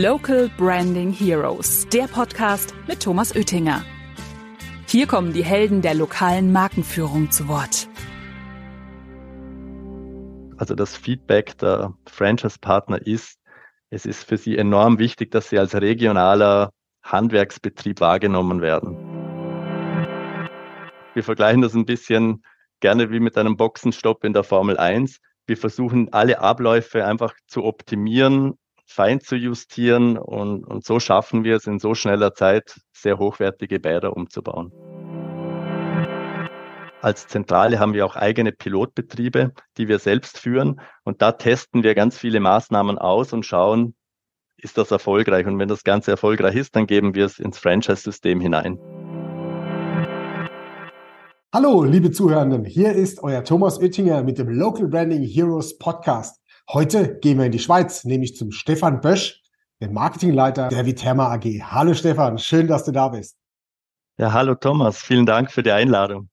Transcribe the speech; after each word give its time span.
Local 0.00 0.48
Branding 0.56 1.12
Heroes, 1.12 1.86
der 1.92 2.04
Podcast 2.04 2.74
mit 2.88 3.02
Thomas 3.02 3.36
Oettinger. 3.36 3.84
Hier 4.86 5.06
kommen 5.06 5.34
die 5.34 5.44
Helden 5.44 5.82
der 5.82 5.92
lokalen 5.92 6.50
Markenführung 6.50 7.30
zu 7.30 7.46
Wort. 7.46 7.88
Also 10.56 10.74
das 10.74 10.96
Feedback 10.96 11.58
der 11.58 11.92
Franchise-Partner 12.06 13.06
ist, 13.06 13.38
es 13.90 14.06
ist 14.06 14.24
für 14.24 14.38
sie 14.38 14.56
enorm 14.56 14.98
wichtig, 14.98 15.30
dass 15.30 15.50
sie 15.50 15.58
als 15.58 15.74
regionaler 15.74 16.70
Handwerksbetrieb 17.02 18.00
wahrgenommen 18.00 18.62
werden. 18.62 18.96
Wir 21.12 21.22
vergleichen 21.22 21.60
das 21.60 21.74
ein 21.74 21.84
bisschen 21.84 22.42
gerne 22.80 23.10
wie 23.10 23.20
mit 23.20 23.36
einem 23.36 23.58
Boxenstopp 23.58 24.24
in 24.24 24.32
der 24.32 24.42
Formel 24.42 24.78
1. 24.78 25.18
Wir 25.46 25.58
versuchen 25.58 26.10
alle 26.14 26.40
Abläufe 26.40 27.04
einfach 27.04 27.34
zu 27.46 27.64
optimieren, 27.64 28.54
fein 28.92 29.20
zu 29.20 29.36
justieren 29.36 30.18
und, 30.18 30.64
und 30.64 30.84
so 30.84 31.00
schaffen 31.00 31.44
wir 31.44 31.56
es 31.56 31.66
in 31.66 31.78
so 31.78 31.94
schneller 31.94 32.34
Zeit, 32.34 32.80
sehr 32.92 33.18
hochwertige 33.18 33.80
Bäder 33.80 34.16
umzubauen. 34.16 34.70
Als 37.00 37.26
Zentrale 37.26 37.80
haben 37.80 37.94
wir 37.94 38.06
auch 38.06 38.14
eigene 38.14 38.52
Pilotbetriebe, 38.52 39.52
die 39.76 39.88
wir 39.88 39.98
selbst 39.98 40.38
führen. 40.38 40.80
Und 41.02 41.20
da 41.20 41.32
testen 41.32 41.82
wir 41.82 41.96
ganz 41.96 42.16
viele 42.16 42.38
Maßnahmen 42.38 42.96
aus 42.96 43.32
und 43.32 43.44
schauen, 43.44 43.96
ist 44.56 44.78
das 44.78 44.92
erfolgreich? 44.92 45.46
Und 45.46 45.58
wenn 45.58 45.68
das 45.68 45.82
Ganze 45.82 46.12
erfolgreich 46.12 46.54
ist, 46.54 46.76
dann 46.76 46.86
geben 46.86 47.16
wir 47.16 47.26
es 47.26 47.40
ins 47.40 47.58
Franchise-System 47.58 48.40
hinein. 48.40 48.78
Hallo, 51.52 51.82
liebe 51.82 52.12
Zuhörenden. 52.12 52.64
Hier 52.64 52.92
ist 52.92 53.22
euer 53.22 53.42
Thomas 53.42 53.80
Oettinger 53.80 54.22
mit 54.22 54.38
dem 54.38 54.48
Local 54.48 54.86
Branding 54.86 55.24
Heroes 55.24 55.76
Podcast. 55.78 56.41
Heute 56.70 57.18
gehen 57.18 57.38
wir 57.38 57.46
in 57.46 57.52
die 57.52 57.58
Schweiz, 57.58 58.04
nämlich 58.04 58.36
zum 58.36 58.52
Stefan 58.52 59.00
Bösch, 59.00 59.42
dem 59.80 59.92
Marketingleiter 59.92 60.68
der 60.68 60.86
Viterma 60.86 61.32
AG. 61.32 61.44
Hallo 61.64 61.92
Stefan, 61.92 62.38
schön, 62.38 62.68
dass 62.68 62.84
du 62.84 62.92
da 62.92 63.08
bist. 63.08 63.36
Ja, 64.16 64.32
hallo 64.32 64.54
Thomas, 64.54 64.98
vielen 64.98 65.26
Dank 65.26 65.50
für 65.50 65.62
die 65.62 65.72
Einladung. 65.72 66.28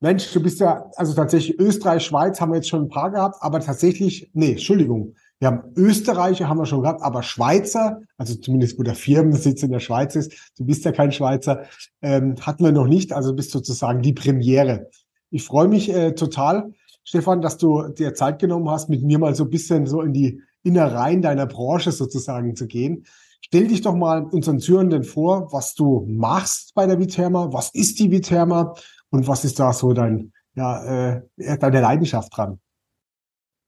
Mensch, 0.00 0.32
du 0.32 0.40
bist 0.40 0.60
ja, 0.60 0.88
also 0.96 1.12
tatsächlich 1.12 1.58
Österreich, 1.58 2.04
Schweiz 2.04 2.40
haben 2.40 2.52
wir 2.52 2.56
jetzt 2.56 2.68
schon 2.68 2.84
ein 2.84 2.88
paar 2.88 3.10
gehabt, 3.10 3.36
aber 3.40 3.60
tatsächlich, 3.60 4.30
nee, 4.32 4.52
Entschuldigung, 4.52 5.14
wir 5.40 5.48
haben 5.48 5.72
Österreicher, 5.76 6.48
haben 6.48 6.58
wir 6.58 6.66
schon 6.66 6.82
gehabt, 6.82 7.02
aber 7.02 7.22
Schweizer, 7.22 8.00
also 8.16 8.36
zumindest 8.36 8.78
wo 8.78 8.84
der 8.84 8.94
Firmensitz 8.94 9.62
in 9.62 9.70
der 9.70 9.80
Schweiz 9.80 10.16
ist, 10.16 10.52
du 10.56 10.64
bist 10.64 10.84
ja 10.84 10.92
kein 10.92 11.12
Schweizer, 11.12 11.64
ähm, 12.00 12.36
hatten 12.40 12.64
wir 12.64 12.72
noch 12.72 12.86
nicht, 12.86 13.12
also 13.12 13.34
bist 13.34 13.50
sozusagen 13.50 14.00
die 14.00 14.12
Premiere. 14.12 14.88
Ich 15.30 15.44
freue 15.44 15.68
mich 15.68 15.92
äh, 15.92 16.12
total, 16.12 16.72
Stefan, 17.08 17.40
dass 17.40 17.56
du 17.56 17.88
dir 17.88 18.12
Zeit 18.12 18.38
genommen 18.38 18.68
hast, 18.68 18.90
mit 18.90 19.02
mir 19.02 19.18
mal 19.18 19.34
so 19.34 19.44
ein 19.44 19.48
bisschen 19.48 19.86
so 19.86 20.02
in 20.02 20.12
die 20.12 20.42
Innereien 20.62 21.22
deiner 21.22 21.46
Branche 21.46 21.90
sozusagen 21.90 22.54
zu 22.54 22.66
gehen. 22.66 23.06
Stell 23.40 23.66
dich 23.66 23.80
doch 23.80 23.94
mal 23.94 24.24
unseren 24.24 24.58
Zuhörenden 24.58 25.04
vor, 25.04 25.50
was 25.50 25.74
du 25.74 26.04
machst 26.06 26.74
bei 26.74 26.86
der 26.86 26.98
Viterma, 26.98 27.50
was 27.50 27.70
ist 27.72 27.98
die 27.98 28.10
Viterma 28.10 28.74
und 29.08 29.26
was 29.26 29.46
ist 29.46 29.58
da 29.58 29.72
so 29.72 29.94
dein, 29.94 30.34
ja, 30.54 31.14
äh, 31.14 31.22
deine 31.58 31.80
Leidenschaft 31.80 32.36
dran? 32.36 32.60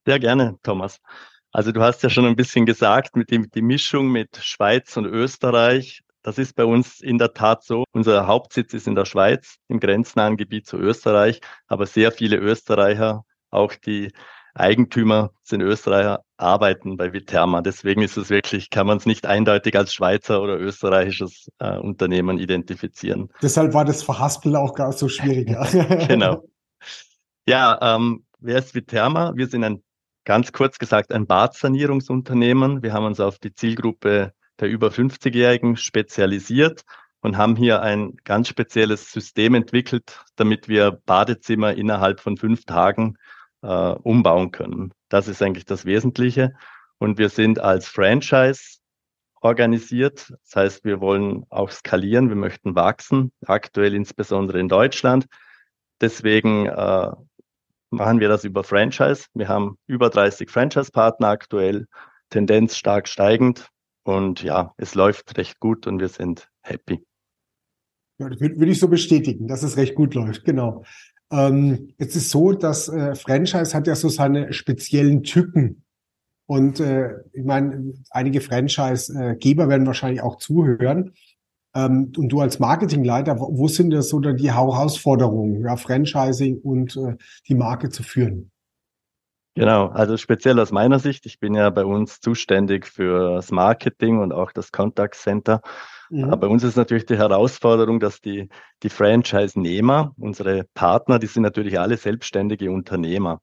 Sehr 0.05 0.19
gerne, 0.19 0.59
Thomas. 0.63 0.99
Also 1.51 1.73
du 1.73 1.81
hast 1.81 2.03
ja 2.03 2.11
schon 2.11 2.27
ein 2.27 2.37
bisschen 2.37 2.67
gesagt, 2.67 3.17
mit 3.17 3.31
dem, 3.31 3.51
die 3.51 3.63
Mischung 3.63 4.13
mit 4.13 4.37
Schweiz 4.37 4.99
und 4.99 5.07
Österreich, 5.07 6.03
das 6.23 6.37
ist 6.37 6.57
bei 6.57 6.67
uns 6.67 7.01
in 7.01 7.17
der 7.17 7.33
Tat 7.33 7.65
so. 7.65 7.85
Unser 7.93 8.27
Hauptsitz 8.27 8.75
ist 8.75 8.87
in 8.87 8.95
der 8.95 9.07
Schweiz, 9.07 9.57
im 9.69 9.81
grenznahen 9.81 10.37
Gebiet 10.37 10.67
zu 10.67 10.77
Österreich, 10.77 11.41
aber 11.69 11.87
sehr 11.87 12.13
viele 12.13 12.37
Österreicher, 12.37 13.25
auch 13.51 13.75
die 13.75 14.13
Eigentümer 14.55 15.31
sind 15.43 15.61
Österreicher, 15.61 16.25
arbeiten 16.37 16.97
bei 16.97 17.13
Viterma. 17.13 17.63
Deswegen 17.63 18.03
ist 18.03 18.17
es 18.17 18.31
wirklich, 18.31 18.71
kann 18.71 18.87
man 18.87 18.99
es 18.99 19.07
nicht 19.07 19.27
eindeutig 19.27 19.77
als 19.77 19.95
Schweizer 19.95 20.43
oder 20.43 20.59
österreichisches 20.59 21.51
äh, 21.59 21.77
Unternehmen 21.77 22.39
identifizieren. 22.39 23.31
Deshalb 23.43 23.75
war 23.75 23.85
das 23.85 24.03
Verhaspeln 24.03 24.57
auch 24.57 24.75
gar 24.75 24.93
so 24.93 25.09
schwierig. 25.09 25.49
genau. 26.09 26.45
Ja, 27.47 27.79
ähm, 27.97 28.25
wer 28.41 28.59
ist 28.59 28.75
Viterma? 28.75 29.33
Wir 29.37 29.47
sind 29.47 29.65
ein, 29.65 29.83
ganz 30.25 30.53
kurz 30.53 30.79
gesagt, 30.79 31.13
ein 31.13 31.27
Badsanierungsunternehmen. 31.27 32.83
Wir 32.83 32.93
haben 32.93 33.05
uns 33.05 33.21
auf 33.21 33.39
die 33.39 33.55
Zielgruppe 33.55 34.33
der 34.61 34.69
über 34.69 34.89
50-Jährigen 34.89 35.77
spezialisiert 35.77 36.83
und 37.23 37.37
haben 37.37 37.57
hier 37.57 37.83
ein 37.83 38.17
ganz 38.25 38.49
spezielles 38.49 39.11
System 39.11 39.55
entwickelt, 39.55 40.23
damit 40.37 40.69
wir 40.69 40.93
Badezimmer 41.07 41.75
innerhalb 41.75 42.21
von 42.21 42.37
fünf 42.37 42.65
Tagen 42.65 43.17
äh, 43.63 43.93
umbauen 44.03 44.51
können. 44.51 44.93
Das 45.09 45.29
ist 45.29 45.43
eigentlich 45.43 45.65
das 45.65 45.85
Wesentliche. 45.85 46.55
Und 46.99 47.19
wir 47.19 47.29
sind 47.29 47.59
als 47.59 47.89
Franchise 47.89 48.79
organisiert. 49.41 50.33
Das 50.45 50.57
heißt, 50.57 50.85
wir 50.85 51.01
wollen 51.01 51.47
auch 51.49 51.71
skalieren, 51.71 52.29
wir 52.29 52.37
möchten 52.37 52.75
wachsen, 52.75 53.33
aktuell 53.47 53.95
insbesondere 53.95 54.61
in 54.61 54.69
Deutschland. 54.69 55.27
Deswegen 56.01 56.67
äh, 56.67 57.11
machen 57.91 58.21
wir 58.21 58.29
das 58.29 58.45
über 58.45 58.65
Franchise. 58.65 59.27
Wir 59.35 59.49
haben 59.49 59.79
über 59.87 60.11
30 60.11 60.51
Franchise-Partner 60.51 61.29
aktuell, 61.29 61.87
Tendenz 62.31 62.77
stark 62.77 63.09
steigend. 63.09 63.69
Und 64.03 64.43
ja, 64.43 64.73
es 64.77 64.95
läuft 64.95 65.37
recht 65.37 65.61
gut 65.61 65.87
und 65.87 66.01
wir 66.01 66.09
sind 66.09 66.49
happy. 66.63 67.05
Ja, 68.19 68.29
das 68.29 68.41
würde 68.41 68.71
ich 68.71 68.79
so 68.79 68.89
bestätigen, 68.89 69.49
dass 69.49 69.63
es 69.63 69.77
recht 69.77 69.95
gut 69.95 70.15
läuft, 70.15 70.45
genau. 70.45 70.85
Ähm, 71.31 71.95
jetzt 71.99 72.17
ist 72.17 72.31
so, 72.31 72.53
dass 72.53 72.89
äh, 72.89 73.15
Franchise 73.15 73.75
hat 73.75 73.87
ja 73.87 73.95
so 73.95 74.09
seine 74.09 74.53
speziellen 74.53 75.23
Tücken. 75.23 75.85
Und 76.47 76.81
äh, 76.81 77.15
ich 77.33 77.45
meine, 77.45 77.95
einige 78.11 78.41
Franchise-Geber 78.41 79.69
werden 79.69 79.87
wahrscheinlich 79.87 80.23
auch 80.23 80.37
zuhören. 80.37 81.13
Ähm, 81.75 82.13
und 82.17 82.29
du 82.31 82.41
als 82.41 82.59
Marketingleiter, 82.59 83.39
wo, 83.39 83.69
sind 83.69 83.91
das 83.91 84.09
so 84.09 84.19
die 84.19 84.53
Herausforderungen, 84.53 85.63
ja, 85.63 85.77
Franchising 85.77 86.59
und 86.59 86.97
äh, 86.97 87.17
die 87.49 87.55
Marke 87.55 87.91
zu 87.91 88.03
führen? 88.03 88.51
Genau, 89.55 89.89
also 89.89 90.17
speziell 90.17 90.59
aus 90.59 90.73
meiner 90.73 90.99
Sicht, 90.99 91.27
ich 91.27 91.39
bin 91.39 91.55
ja 91.55 91.71
bei 91.71 91.85
uns 91.85 92.21
zuständig 92.21 92.87
für 92.87 93.35
das 93.35 93.51
Marketing 93.51 94.19
und 94.19 94.33
auch 94.33 94.53
das 94.53 94.73
Contact 94.73 95.15
Center. 95.15 95.61
Mhm. 96.11 96.31
bei 96.41 96.49
uns 96.49 96.65
ist 96.65 96.77
natürlich 96.77 97.07
die 97.07 97.17
Herausforderung, 97.17 98.01
dass 98.01 98.21
die, 98.21 98.49
die 98.83 98.89
Franchise-Nehmer, 98.89 100.13
unsere 100.19 100.65
Partner, 100.75 101.19
die 101.19 101.29
sind 101.29 101.45
natürlich 101.45 101.79
alle 101.79 101.97
selbstständige 101.97 102.71
Unternehmer. 102.71 103.41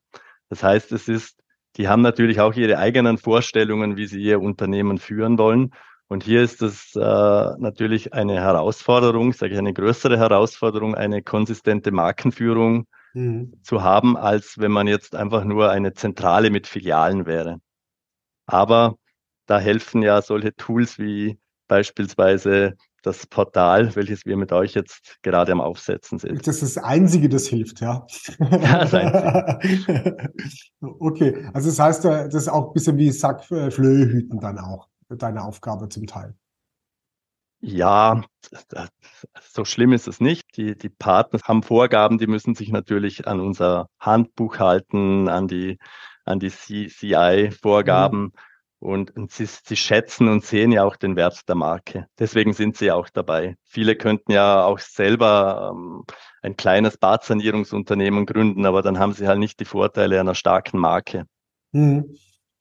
Das 0.50 0.63
heißt, 0.63 0.91
es 0.91 1.07
ist, 1.07 1.41
die 1.78 1.88
haben 1.88 2.01
natürlich 2.01 2.41
auch 2.41 2.53
ihre 2.53 2.78
eigenen 2.78 3.17
Vorstellungen, 3.17 3.95
wie 3.95 4.07
sie 4.07 4.22
ihr 4.22 4.41
Unternehmen 4.41 4.97
führen 4.97 5.38
wollen. 5.38 5.72
Und 6.09 6.23
hier 6.23 6.41
ist 6.41 6.61
es 6.61 6.95
äh, 6.95 7.00
natürlich 7.00 8.13
eine 8.13 8.35
Herausforderung, 8.35 9.34
sage 9.34 9.53
ich 9.53 9.59
eine 9.59 9.73
größere 9.73 10.17
Herausforderung, 10.17 10.95
eine 10.95 11.22
konsistente 11.22 11.91
Markenführung 11.91 12.88
mhm. 13.13 13.53
zu 13.63 13.81
haben, 13.81 14.17
als 14.17 14.57
wenn 14.57 14.72
man 14.72 14.88
jetzt 14.88 15.16
einfach 15.16 15.44
nur 15.44 15.69
eine 15.69 15.94
Zentrale 15.94 16.49
mit 16.49 16.67
Filialen 16.67 17.25
wäre. 17.25 17.59
Aber 18.45 18.95
da 19.45 19.59
helfen 19.59 20.01
ja 20.01 20.22
solche 20.22 20.55
Tools 20.55 20.99
wie 20.99 21.38
beispielsweise 21.67 22.75
das 23.03 23.25
Portal, 23.28 23.95
welches 23.95 24.25
wir 24.25 24.38
mit 24.38 24.51
euch 24.51 24.73
jetzt 24.73 25.17
gerade 25.22 25.51
am 25.51 25.61
Aufsetzen 25.61 26.19
sind. 26.19 26.45
Das 26.45 26.61
ist 26.61 26.75
das 26.75 26.83
Einzige, 26.83 27.29
das 27.29 27.47
hilft, 27.47 27.79
ja. 27.79 28.05
ja 28.39 28.85
das 28.85 28.94
Einzige. 28.94 30.31
okay, 30.81 31.50
also 31.53 31.69
das 31.69 31.79
heißt, 31.79 32.05
äh, 32.05 32.25
das 32.25 32.35
ist 32.35 32.50
auch 32.50 32.67
ein 32.67 32.73
bisschen 32.73 32.97
wie 32.97 33.11
Sackflöhe 33.11 34.05
hüten 34.05 34.39
dann 34.39 34.59
auch, 34.59 34.88
deine 35.09 35.44
Aufgabe 35.44 35.89
zum 35.89 36.05
Teil. 36.05 36.35
Ja, 37.59 38.23
so 39.41 39.66
schlimm 39.66 39.91
ist 39.91 40.07
es 40.07 40.19
nicht. 40.19 40.57
Die, 40.57 40.78
die 40.78 40.89
Partner 40.89 41.39
haben 41.44 41.63
Vorgaben, 41.63 42.19
die 42.19 42.28
müssen 42.28 42.53
sich 42.53 42.69
natürlich 42.69 43.28
an 43.28 43.39
unser 43.39 43.89
Handbuch 43.99 44.59
halten, 44.59 45.28
an 45.28 45.47
die, 45.47 45.79
an 46.23 46.39
die 46.39 46.51
CI-Vorgaben. 46.51 48.22
Mhm. 48.22 48.31
Und, 48.79 49.16
und 49.16 49.32
sie, 49.32 49.46
sie 49.46 49.76
schätzen 49.76 50.28
und 50.28 50.46
sehen 50.46 50.72
ja 50.72 50.84
auch 50.84 50.96
den 50.96 51.16
Wert 51.16 51.47
der 51.50 51.56
Marke. 51.56 52.08
Deswegen 52.20 52.53
sind 52.53 52.78
sie 52.78 52.91
auch 52.91 53.09
dabei. 53.09 53.56
Viele 53.64 53.96
könnten 53.96 54.32
ja 54.32 54.64
auch 54.64 54.78
selber 54.79 55.72
ähm, 55.74 56.03
ein 56.44 56.56
kleines 56.58 56.97
Badsanierungsunternehmen 56.97 58.28
gründen, 58.28 58.66
aber 58.66 58.84
dann 58.84 59.00
haben 59.00 59.14
sie 59.14 59.28
halt 59.28 59.40
nicht 59.40 59.59
die 59.59 59.66
Vorteile 59.66 60.20
einer 60.20 60.35
starken 60.35 60.78
Marke. 60.78 61.26
Mhm. 61.72 62.18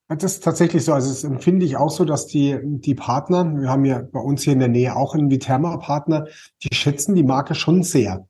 Das 0.08 0.34
ist 0.34 0.44
tatsächlich 0.44 0.84
so. 0.84 0.92
Also 0.92 1.08
das 1.08 1.24
empfinde 1.24 1.66
ich 1.66 1.76
auch 1.76 1.90
so, 1.90 2.04
dass 2.04 2.26
die, 2.26 2.58
die 2.62 2.94
Partner, 2.94 3.44
wir 3.60 3.68
haben 3.68 3.84
ja 3.84 4.02
bei 4.02 4.20
uns 4.20 4.42
hier 4.42 4.52
in 4.52 4.60
der 4.60 4.68
Nähe 4.68 4.94
auch 4.94 5.14
einen 5.14 5.30
Viterma-Partner, 5.30 6.28
die 6.62 6.74
schätzen 6.74 7.14
die 7.16 7.24
Marke 7.24 7.56
schon 7.56 7.82
sehr. 7.82 8.26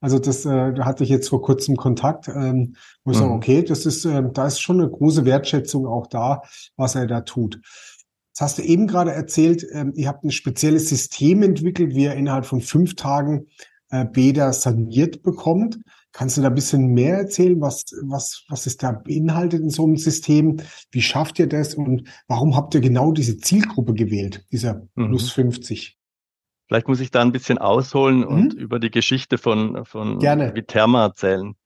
Also 0.00 0.18
das, 0.18 0.46
äh, 0.46 0.72
da 0.72 0.86
hatte 0.86 1.04
ich 1.04 1.10
jetzt 1.10 1.28
vor 1.28 1.42
kurzem 1.42 1.76
Kontakt, 1.76 2.28
ähm, 2.28 2.74
wo 3.04 3.12
ich 3.12 3.18
mhm. 3.18 3.22
sage, 3.22 3.32
okay, 3.32 3.62
das 3.62 3.84
ist, 3.86 4.04
äh, 4.04 4.22
da 4.32 4.46
ist 4.46 4.60
schon 4.60 4.80
eine 4.80 4.90
große 4.90 5.24
Wertschätzung 5.24 5.86
auch 5.86 6.06
da, 6.06 6.42
was 6.76 6.94
er 6.94 7.06
da 7.06 7.20
tut. 7.20 7.60
Jetzt 8.30 8.40
hast 8.40 8.58
du 8.58 8.62
eben 8.62 8.86
gerade 8.86 9.12
erzählt, 9.12 9.66
ähm, 9.72 9.92
ihr 9.94 10.08
habt 10.08 10.24
ein 10.24 10.30
spezielles 10.30 10.88
System 10.88 11.42
entwickelt, 11.42 11.94
wie 11.94 12.04
ihr 12.04 12.14
innerhalb 12.14 12.46
von 12.46 12.62
fünf 12.62 12.94
Tagen 12.94 13.48
äh, 13.90 14.06
Bäder 14.06 14.52
saniert 14.52 15.22
bekommt. 15.22 15.78
Kannst 16.12 16.36
du 16.36 16.40
da 16.40 16.48
ein 16.48 16.54
bisschen 16.54 16.88
mehr 16.88 17.18
erzählen? 17.18 17.60
Was, 17.60 17.84
was, 18.02 18.44
was 18.48 18.66
ist 18.66 18.82
da 18.82 18.92
beinhaltet 18.92 19.60
in 19.60 19.70
so 19.70 19.84
einem 19.84 19.96
System? 19.96 20.56
Wie 20.90 21.02
schafft 21.02 21.38
ihr 21.38 21.46
das? 21.46 21.74
Und 21.74 22.08
warum 22.26 22.56
habt 22.56 22.74
ihr 22.74 22.80
genau 22.80 23.12
diese 23.12 23.36
Zielgruppe 23.36 23.94
gewählt, 23.94 24.46
dieser 24.50 24.88
mhm. 24.96 25.08
plus 25.08 25.30
50? 25.30 25.99
Vielleicht 26.70 26.86
muss 26.86 27.00
ich 27.00 27.10
da 27.10 27.20
ein 27.20 27.32
bisschen 27.32 27.58
ausholen 27.58 28.20
mhm. 28.20 28.26
und 28.28 28.54
über 28.54 28.78
die 28.78 28.92
Geschichte 28.92 29.38
von, 29.38 29.84
von 29.84 30.20
Gerne. 30.20 30.54
Viterma 30.54 31.06
erzählen. 31.06 31.56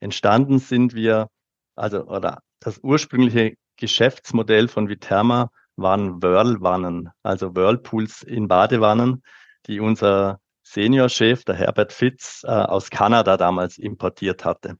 Entstanden 0.00 0.58
sind 0.58 0.94
wir, 0.94 1.28
also, 1.76 2.06
oder 2.06 2.38
das 2.58 2.78
ursprüngliche 2.82 3.56
Geschäftsmodell 3.76 4.68
von 4.68 4.88
Viterma 4.88 5.50
waren 5.76 6.22
Whirlwannen, 6.22 7.10
also 7.22 7.54
Whirlpools 7.54 8.22
in 8.22 8.48
Badewannen, 8.48 9.22
die 9.66 9.80
unser 9.80 10.40
Seniorchef, 10.62 11.44
der 11.44 11.56
Herbert 11.56 11.92
Fitz, 11.92 12.42
äh, 12.44 12.48
aus 12.48 12.88
Kanada 12.88 13.36
damals 13.36 13.76
importiert 13.76 14.46
hatte. 14.46 14.78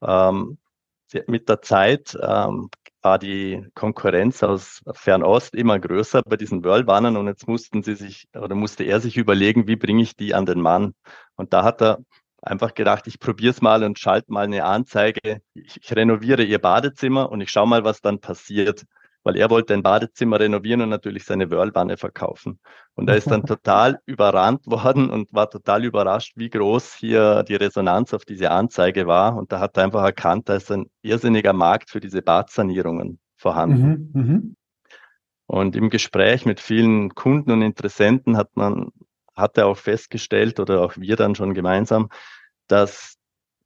Ähm, 0.00 0.56
mit 1.26 1.48
der 1.48 1.62
Zeit 1.62 2.16
ähm, 2.20 2.70
war 3.02 3.18
die 3.18 3.66
Konkurrenz 3.74 4.42
aus 4.42 4.82
Fernost 4.92 5.54
immer 5.54 5.78
größer 5.78 6.22
bei 6.22 6.36
diesen 6.36 6.62
Whirlwannen 6.64 7.16
und 7.16 7.26
jetzt 7.26 7.48
mussten 7.48 7.82
sie 7.82 7.94
sich 7.94 8.28
oder 8.34 8.54
musste 8.54 8.84
er 8.84 9.00
sich 9.00 9.16
überlegen, 9.16 9.66
wie 9.66 9.76
bringe 9.76 10.02
ich 10.02 10.16
die 10.16 10.34
an 10.34 10.46
den 10.46 10.60
Mann. 10.60 10.94
Und 11.36 11.52
da 11.52 11.64
hat 11.64 11.80
er 11.82 11.98
einfach 12.42 12.74
gedacht, 12.74 13.06
ich 13.06 13.18
probiere 13.20 13.52
es 13.52 13.62
mal 13.62 13.84
und 13.84 13.98
schalte 13.98 14.32
mal 14.32 14.44
eine 14.44 14.64
Anzeige. 14.64 15.42
Ich, 15.54 15.78
ich 15.82 15.96
renoviere 15.96 16.42
ihr 16.42 16.58
Badezimmer 16.58 17.30
und 17.30 17.40
ich 17.40 17.50
schaue 17.50 17.68
mal, 17.68 17.84
was 17.84 18.00
dann 18.00 18.20
passiert 18.20 18.84
weil 19.22 19.36
er 19.36 19.50
wollte 19.50 19.74
ein 19.74 19.82
Badezimmer 19.82 20.40
renovieren 20.40 20.80
und 20.80 20.88
natürlich 20.88 21.24
seine 21.24 21.50
Whirlwanne 21.50 21.96
verkaufen. 21.96 22.58
Und 22.94 23.08
er 23.08 23.16
ist 23.16 23.30
dann 23.30 23.44
total 23.46 23.98
überrannt 24.06 24.66
worden 24.66 25.10
und 25.10 25.32
war 25.32 25.50
total 25.50 25.84
überrascht, 25.84 26.32
wie 26.36 26.50
groß 26.50 26.94
hier 26.94 27.42
die 27.42 27.56
Resonanz 27.56 28.14
auf 28.14 28.24
diese 28.24 28.50
Anzeige 28.50 29.06
war. 29.06 29.36
Und 29.36 29.52
da 29.52 29.60
hat 29.60 29.76
er 29.76 29.84
einfach 29.84 30.02
erkannt, 30.02 30.48
da 30.48 30.56
ist 30.56 30.70
ein 30.70 30.90
irrsinniger 31.02 31.52
Markt 31.52 31.90
für 31.90 32.00
diese 32.00 32.22
Badsanierungen 32.22 33.18
vorhanden. 33.36 34.10
Mhm, 34.12 34.20
mh. 34.20 34.40
Und 35.46 35.74
im 35.74 35.90
Gespräch 35.90 36.46
mit 36.46 36.60
vielen 36.60 37.14
Kunden 37.14 37.50
und 37.50 37.62
Interessenten 37.62 38.36
hat 38.36 38.56
man, 38.56 38.90
hat 39.34 39.58
er 39.58 39.66
auch 39.66 39.76
festgestellt 39.76 40.60
oder 40.60 40.80
auch 40.80 40.96
wir 40.96 41.16
dann 41.16 41.34
schon 41.34 41.54
gemeinsam, 41.54 42.08
dass 42.68 43.16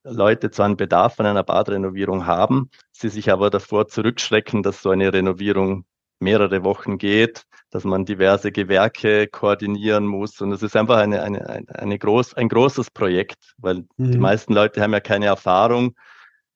Leute 0.04 0.50
zwar 0.50 0.66
einen 0.66 0.76
Bedarf 0.76 1.18
an 1.18 1.26
einer 1.26 1.42
Badrenovierung 1.42 2.26
haben, 2.26 2.70
sie 2.92 3.08
sich 3.08 3.32
aber 3.32 3.50
davor 3.50 3.88
zurückschrecken, 3.88 4.62
dass 4.62 4.82
so 4.82 4.90
eine 4.90 5.12
Renovierung 5.12 5.84
mehrere 6.20 6.62
Wochen 6.64 6.98
geht, 6.98 7.44
dass 7.70 7.84
man 7.84 8.04
diverse 8.04 8.52
Gewerke 8.52 9.26
koordinieren 9.26 10.06
muss. 10.06 10.40
Und 10.40 10.52
es 10.52 10.62
ist 10.62 10.76
einfach 10.76 10.98
eine, 10.98 11.22
eine, 11.22 11.64
eine, 11.68 11.98
groß, 11.98 12.34
ein 12.34 12.48
großes 12.48 12.90
Projekt, 12.90 13.54
weil 13.58 13.84
mhm. 13.96 14.12
die 14.12 14.18
meisten 14.18 14.52
Leute 14.52 14.80
haben 14.80 14.92
ja 14.92 15.00
keine 15.00 15.26
Erfahrung 15.26 15.94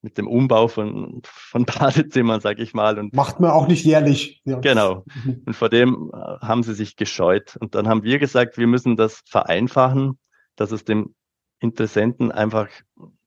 mit 0.01 0.17
dem 0.17 0.29
Umbau 0.29 0.69
von, 0.69 1.21
von 1.25 1.65
Badezimmern, 1.67 2.41
sage 2.41 2.63
ich 2.63 2.73
mal. 2.73 2.99
Und 2.99 3.15
Macht 3.15 3.41
man 3.41 3.51
auch 3.51 3.67
nicht 3.67 3.85
jährlich. 3.85 4.43
Ja. 4.45 4.61
Genau. 4.61 5.05
Mhm. 5.25 5.43
Und 5.47 5.55
vor 5.55 5.69
dem 5.69 6.11
äh, 6.13 6.47
haben 6.47 6.63
sie 6.63 6.75
sich 6.75 6.97
gescheut. 6.97 7.57
Und 7.61 7.75
dann 7.75 7.89
haben 7.89 8.05
wir 8.05 8.19
gesagt, 8.19 8.59
wir 8.59 8.67
müssen 8.67 8.97
das 8.97 9.23
vereinfachen, 9.27 10.19
dass 10.57 10.71
es 10.71 10.85
dem 10.85 11.15
Interessenten 11.61 12.31
einfach 12.33 12.69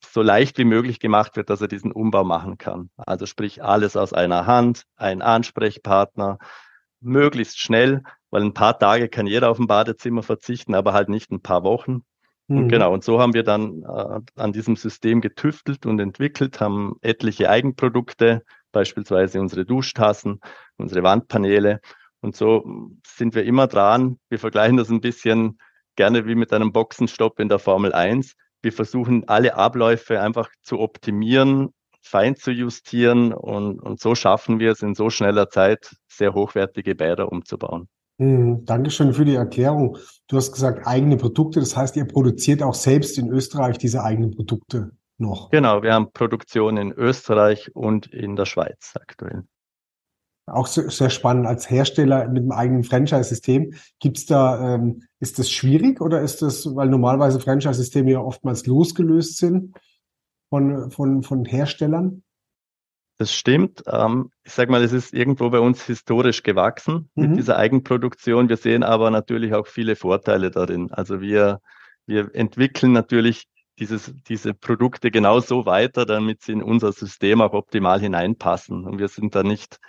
so 0.04 0.22
leicht 0.22 0.57
wie 0.57 0.66
möglich 0.66 1.00
gemacht 1.00 1.36
wird, 1.36 1.50
dass 1.50 1.62
er 1.62 1.68
diesen 1.68 1.92
Umbau 1.92 2.24
machen 2.24 2.57
kann. 2.57 2.89
Also 2.98 3.25
sprich 3.25 3.63
alles 3.63 3.95
aus 3.95 4.13
einer 4.13 4.45
Hand, 4.45 4.83
ein 4.95 5.22
Ansprechpartner, 5.22 6.38
möglichst 7.01 7.60
schnell, 7.60 8.04
weil 8.30 8.44
ein 8.44 8.54
paar 8.54 8.78
Tage 8.80 9.10
kann 9.10 9.28
jeder 9.28 9.50
auf 9.50 9.60
ein 9.60 9.68
Badezimmer 9.68 10.24
verzichten, 10.24 10.75
aber 10.75 10.94
halt 10.94 11.10
nicht 11.10 11.31
ein 11.31 11.42
paar 11.42 11.63
Wochen. 11.63 12.04
Mhm. 12.48 12.57
Und 12.57 12.68
genau, 12.69 12.94
und 12.94 13.04
so 13.04 13.19
haben 13.19 13.33
wir 13.33 13.44
dann 13.44 13.83
äh, 13.83 14.19
an 14.36 14.54
diesem 14.54 14.75
System 14.75 15.22
getüftelt 15.22 15.86
und 15.86 16.00
entwickelt, 16.00 16.60
haben 16.60 16.95
etliche 17.01 17.50
Eigenprodukte, 17.50 18.44
beispielsweise 18.72 19.42
unsere 19.42 19.66
Duschtassen, 19.66 20.39
unsere 20.77 21.04
Wandpaneele. 21.04 21.81
Und 22.22 22.36
so 22.36 22.63
sind 23.06 23.36
wir 23.36 23.44
immer 23.44 23.68
dran. 23.68 24.19
Wir 24.30 24.39
vergleichen 24.39 24.77
das 24.77 24.89
ein 24.89 25.01
bisschen 25.01 25.57
gerne 25.96 26.26
wie 26.26 26.36
mit 26.36 26.54
einem 26.54 26.72
Boxenstopp 26.72 27.40
in 27.40 27.50
der 27.50 27.60
Formel 27.60 27.94
1 27.94 28.36
wir 28.62 28.72
versuchen 28.72 29.28
alle 29.28 29.56
Abläufe 29.56 30.22
einfach 30.22 30.50
zu 30.62 30.80
optimieren, 30.80 31.70
fein 32.02 32.36
zu 32.36 32.52
justieren 32.52 33.34
und, 33.34 33.80
und 33.80 34.00
so 34.00 34.16
schaffen 34.16 34.60
wir 34.60 34.72
es 34.72 34.82
in 34.82 34.94
so 34.94 35.10
schneller 35.10 35.50
Zeit, 35.50 35.96
sehr 36.08 36.34
hochwertige 36.34 36.96
Bäder 36.96 37.32
umzubauen. 37.32 37.88
Mhm, 38.18 38.66
Dankeschön 38.66 39.14
für 39.14 39.26
die 39.26 39.36
Erklärung. 39.36 39.98
Du 40.28 40.38
hast 40.38 40.52
gesagt, 40.52 40.86
eigene 40.86 41.18
Produkte. 41.18 41.60
Das 41.60 41.76
heißt, 41.76 41.96
ihr 41.96 42.06
produziert 42.06 42.62
auch 42.62 42.76
selbst 42.76 43.18
in 43.18 43.30
Österreich 43.30 43.80
diese 43.80 44.04
eigenen 44.04 44.32
Produkte 44.32 44.92
noch. 45.18 45.50
Genau, 45.50 45.82
wir 45.82 45.94
haben 45.94 46.12
Produktion 46.12 46.78
in 46.78 46.92
Österreich 46.92 47.76
und 47.76 48.08
in 48.08 48.36
der 48.36 48.46
Schweiz 48.46 48.94
aktuell. 48.96 49.44
Auch 50.51 50.68
sehr 50.68 51.09
spannend 51.09 51.48
als 51.48 51.69
Hersteller 51.69 52.27
mit 52.27 52.44
einem 52.44 52.51
eigenen 52.51 52.83
Franchise-System. 52.83 53.74
Gibt's 54.00 54.25
da, 54.25 54.75
ähm, 54.75 55.03
ist 55.19 55.39
das 55.39 55.50
schwierig 55.50 56.01
oder 56.01 56.21
ist 56.21 56.42
das, 56.42 56.75
weil 56.75 56.89
normalerweise 56.89 57.39
Franchise-Systeme 57.39 58.12
ja 58.12 58.19
oftmals 58.19 58.65
losgelöst 58.65 59.38
sind 59.38 59.75
von, 60.50 60.92
von, 60.92 61.24
von 61.24 61.45
Herstellern? 61.45 62.24
Das 63.18 63.31
stimmt. 63.31 63.83
Ähm, 63.86 64.31
ich 64.44 64.51
sage 64.51 64.71
mal, 64.71 64.83
es 64.83 64.94
ist 64.94 65.13
irgendwo 65.13 65.50
bei 65.51 65.59
uns 65.59 65.86
historisch 65.86 66.42
gewachsen 66.42 67.09
mhm. 67.13 67.27
mit 67.27 67.38
dieser 67.38 67.56
Eigenproduktion. 67.56 68.50
Wir 68.50 68.57
sehen 68.57 68.83
aber 68.83 69.12
natürlich 69.12 69.53
auch 69.53 69.68
viele 69.68 69.95
Vorteile 69.95 70.50
darin. 70.50 70.92
Also 70.92 71.21
wir, 71.21 71.62
wir 72.07 72.33
entwickeln 72.33 72.94
natürlich 72.94 73.45
dieses, 73.77 74.13
diese 74.27 74.53
Produkte 74.53 75.12
genauso 75.12 75.65
weiter, 75.65 76.06
damit 76.06 76.42
sie 76.42 76.53
in 76.53 76.63
unser 76.63 76.92
System 76.94 77.42
auch 77.42 77.53
optimal 77.53 78.00
hineinpassen. 78.00 78.86
Und 78.86 79.00
wir 79.00 79.07
sind 79.07 79.36
da 79.36 79.44
nicht 79.44 79.80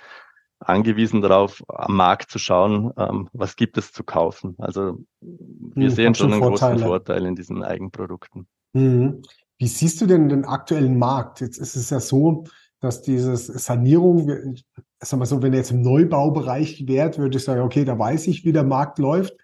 angewiesen 0.65 1.23
darauf, 1.23 1.63
am 1.69 1.97
Markt 1.97 2.31
zu 2.31 2.39
schauen, 2.39 2.93
ähm, 2.97 3.29
was 3.33 3.57
gibt 3.57 3.79
es 3.79 3.93
zu 3.93 4.05
kaufen. 4.05 4.55
Also 4.59 4.99
wir 5.21 5.89
hm, 5.89 5.95
sehen 5.95 6.15
schon 6.15 6.33
einen 6.33 6.43
Vorteile. 6.43 6.73
großen 6.75 6.89
Vorteil 6.89 7.27
in 7.27 7.37
diesen 7.37 7.63
Eigenprodukten. 7.63 8.47
Mhm. 8.73 9.23
Wie 9.59 9.67
siehst 9.67 10.01
du 10.01 10.07
denn 10.07 10.29
den 10.29 10.45
aktuellen 10.45 10.99
Markt? 10.99 11.41
Jetzt 11.41 11.59
ist 11.59 11.77
es 11.77 11.91
ja 11.91 12.01
so, 12.01 12.45
dass 12.81 13.03
dieses 13.03 13.47
Sanierung, 13.47 14.57
sag 14.99 15.19
mal 15.19 15.27
so, 15.27 15.41
wenn 15.41 15.53
ihr 15.53 15.59
jetzt 15.59 15.71
im 15.71 15.83
Neubaubereich 15.83 16.89
wärt, 16.89 17.17
würde 17.19 17.39
ich 17.39 17.45
sagen, 17.45 17.61
okay, 17.61 17.85
da 17.85 17.97
weiß 17.99 18.27
ich, 18.27 18.45
wie 18.45 18.53
der 18.53 18.65
Markt 18.65 18.99
läuft. 18.99 19.35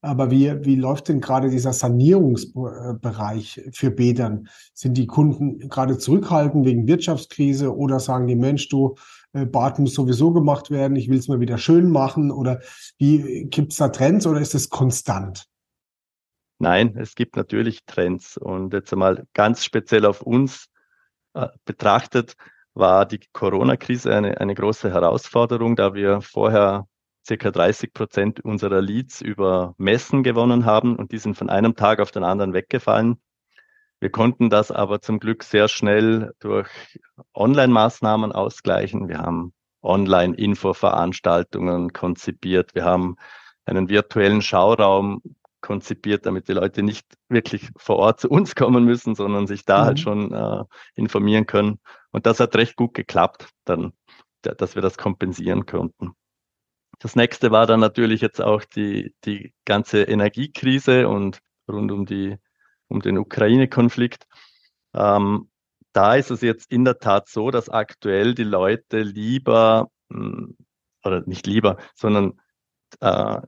Aber 0.00 0.30
wie, 0.30 0.64
wie 0.64 0.76
läuft 0.76 1.08
denn 1.08 1.20
gerade 1.20 1.50
dieser 1.50 1.72
Sanierungsbereich 1.72 3.68
für 3.72 3.90
Bädern? 3.90 4.48
Sind 4.72 4.96
die 4.96 5.08
Kunden 5.08 5.68
gerade 5.68 5.98
zurückhaltend 5.98 6.64
wegen 6.64 6.86
Wirtschaftskrise 6.86 7.76
oder 7.76 7.98
sagen 7.98 8.28
die, 8.28 8.36
Mensch, 8.36 8.68
du, 8.68 8.94
äh, 9.32 9.44
Bad 9.44 9.78
muss 9.78 9.94
sowieso 9.94 10.32
gemacht 10.32 10.70
werden, 10.70 10.96
ich 10.96 11.08
will 11.08 11.18
es 11.18 11.28
mal 11.28 11.40
wieder 11.40 11.58
schön 11.58 11.90
machen? 11.90 12.30
Oder 12.30 12.60
wie 12.98 13.44
gibt 13.44 13.72
es 13.72 13.78
da 13.78 13.88
Trends 13.88 14.26
oder 14.26 14.40
ist 14.40 14.54
es 14.54 14.70
konstant? 14.70 15.46
Nein, 16.58 16.96
es 16.96 17.14
gibt 17.14 17.36
natürlich 17.36 17.84
Trends. 17.86 18.36
Und 18.36 18.72
jetzt 18.72 18.92
einmal 18.92 19.24
ganz 19.32 19.64
speziell 19.64 20.06
auf 20.06 20.22
uns 20.22 20.66
äh, 21.34 21.48
betrachtet, 21.64 22.34
war 22.74 23.06
die 23.06 23.20
Corona-Krise 23.32 24.14
eine, 24.14 24.40
eine 24.40 24.54
große 24.54 24.90
Herausforderung, 24.90 25.76
da 25.76 25.94
wir 25.94 26.20
vorher 26.20 26.86
circa 27.26 27.50
30 27.50 27.92
Prozent 27.92 28.40
unserer 28.40 28.80
Leads 28.80 29.20
über 29.20 29.74
Messen 29.76 30.22
gewonnen 30.22 30.64
haben 30.64 30.96
und 30.96 31.12
die 31.12 31.18
sind 31.18 31.36
von 31.36 31.50
einem 31.50 31.76
Tag 31.76 32.00
auf 32.00 32.10
den 32.10 32.24
anderen 32.24 32.54
weggefallen. 32.54 33.20
Wir 34.00 34.10
konnten 34.10 34.48
das 34.48 34.70
aber 34.70 35.00
zum 35.00 35.18
Glück 35.18 35.42
sehr 35.42 35.66
schnell 35.68 36.32
durch 36.38 36.68
Online-Maßnahmen 37.34 38.30
ausgleichen. 38.32 39.08
Wir 39.08 39.18
haben 39.18 39.52
Online-Info-Veranstaltungen 39.82 41.92
konzipiert. 41.92 42.74
Wir 42.74 42.84
haben 42.84 43.16
einen 43.64 43.88
virtuellen 43.88 44.42
Schauraum 44.42 45.22
konzipiert, 45.60 46.26
damit 46.26 46.46
die 46.48 46.52
Leute 46.52 46.82
nicht 46.82 47.06
wirklich 47.28 47.70
vor 47.76 47.96
Ort 47.96 48.20
zu 48.20 48.28
uns 48.28 48.54
kommen 48.54 48.84
müssen, 48.84 49.16
sondern 49.16 49.46
sich 49.46 49.64
da 49.64 49.84
halt 49.84 49.84
mhm. 49.84 49.88
halt 49.88 50.00
schon 50.00 50.32
äh, 50.32 50.64
informieren 50.94 51.46
können. 51.46 51.80
Und 52.10 52.26
das 52.26 52.40
hat 52.40 52.56
recht 52.56 52.76
gut 52.76 52.94
geklappt, 52.94 53.48
dann, 53.64 53.92
dass 54.42 54.76
wir 54.76 54.82
das 54.82 54.96
kompensieren 54.96 55.66
konnten. 55.66 56.12
Das 57.00 57.16
nächste 57.16 57.50
war 57.50 57.66
dann 57.66 57.80
natürlich 57.80 58.20
jetzt 58.20 58.40
auch 58.40 58.64
die, 58.64 59.12
die 59.24 59.52
ganze 59.64 60.02
Energiekrise 60.02 61.08
und 61.08 61.40
rund 61.68 61.92
um 61.92 62.06
die 62.06 62.38
um 62.88 63.00
den 63.00 63.18
Ukraine-Konflikt. 63.18 64.26
Ähm, 64.94 65.48
da 65.92 66.14
ist 66.14 66.30
es 66.30 66.42
jetzt 66.42 66.70
in 66.70 66.84
der 66.84 66.98
Tat 66.98 67.28
so, 67.28 67.50
dass 67.50 67.68
aktuell 67.68 68.34
die 68.34 68.44
Leute 68.44 69.00
lieber, 69.00 69.88
hm, 70.10 70.56
oder 71.04 71.22
nicht 71.26 71.46
lieber, 71.46 71.76
sondern 71.94 72.40
äh, 73.00 73.40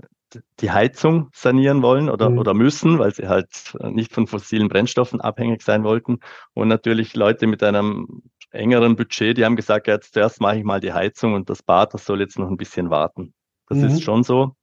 die 0.61 0.71
Heizung 0.71 1.31
sanieren 1.35 1.83
wollen 1.83 2.09
oder, 2.09 2.31
mhm. 2.31 2.39
oder 2.39 2.55
müssen, 2.55 2.99
weil 2.99 3.13
sie 3.13 3.29
halt 3.29 3.77
nicht 3.81 4.13
von 4.13 4.27
fossilen 4.27 4.69
Brennstoffen 4.69 5.21
abhängig 5.21 5.63
sein 5.63 5.83
wollten. 5.83 6.21
Und 6.55 6.69
natürlich 6.69 7.15
Leute 7.15 7.47
mit 7.47 7.63
einem 7.63 8.23
engeren 8.51 8.97
Budget, 8.97 9.37
die 9.37 9.45
haben 9.45 9.57
gesagt, 9.57 9.87
ja, 9.87 9.95
jetzt 9.95 10.15
zuerst 10.15 10.41
mache 10.41 10.59
ich 10.59 10.65
mal 10.65 10.81
die 10.81 10.93
Heizung 10.93 11.35
und 11.35 11.51
das 11.51 11.63
Bad, 11.63 11.95
das 11.95 12.05
soll 12.05 12.21
jetzt 12.21 12.39
noch 12.39 12.49
ein 12.49 12.57
bisschen 12.57 12.91
warten. 12.91 13.35
Das 13.69 13.79
mhm. 13.79 13.85
ist 13.85 14.03
schon 14.03 14.23
so. 14.23 14.57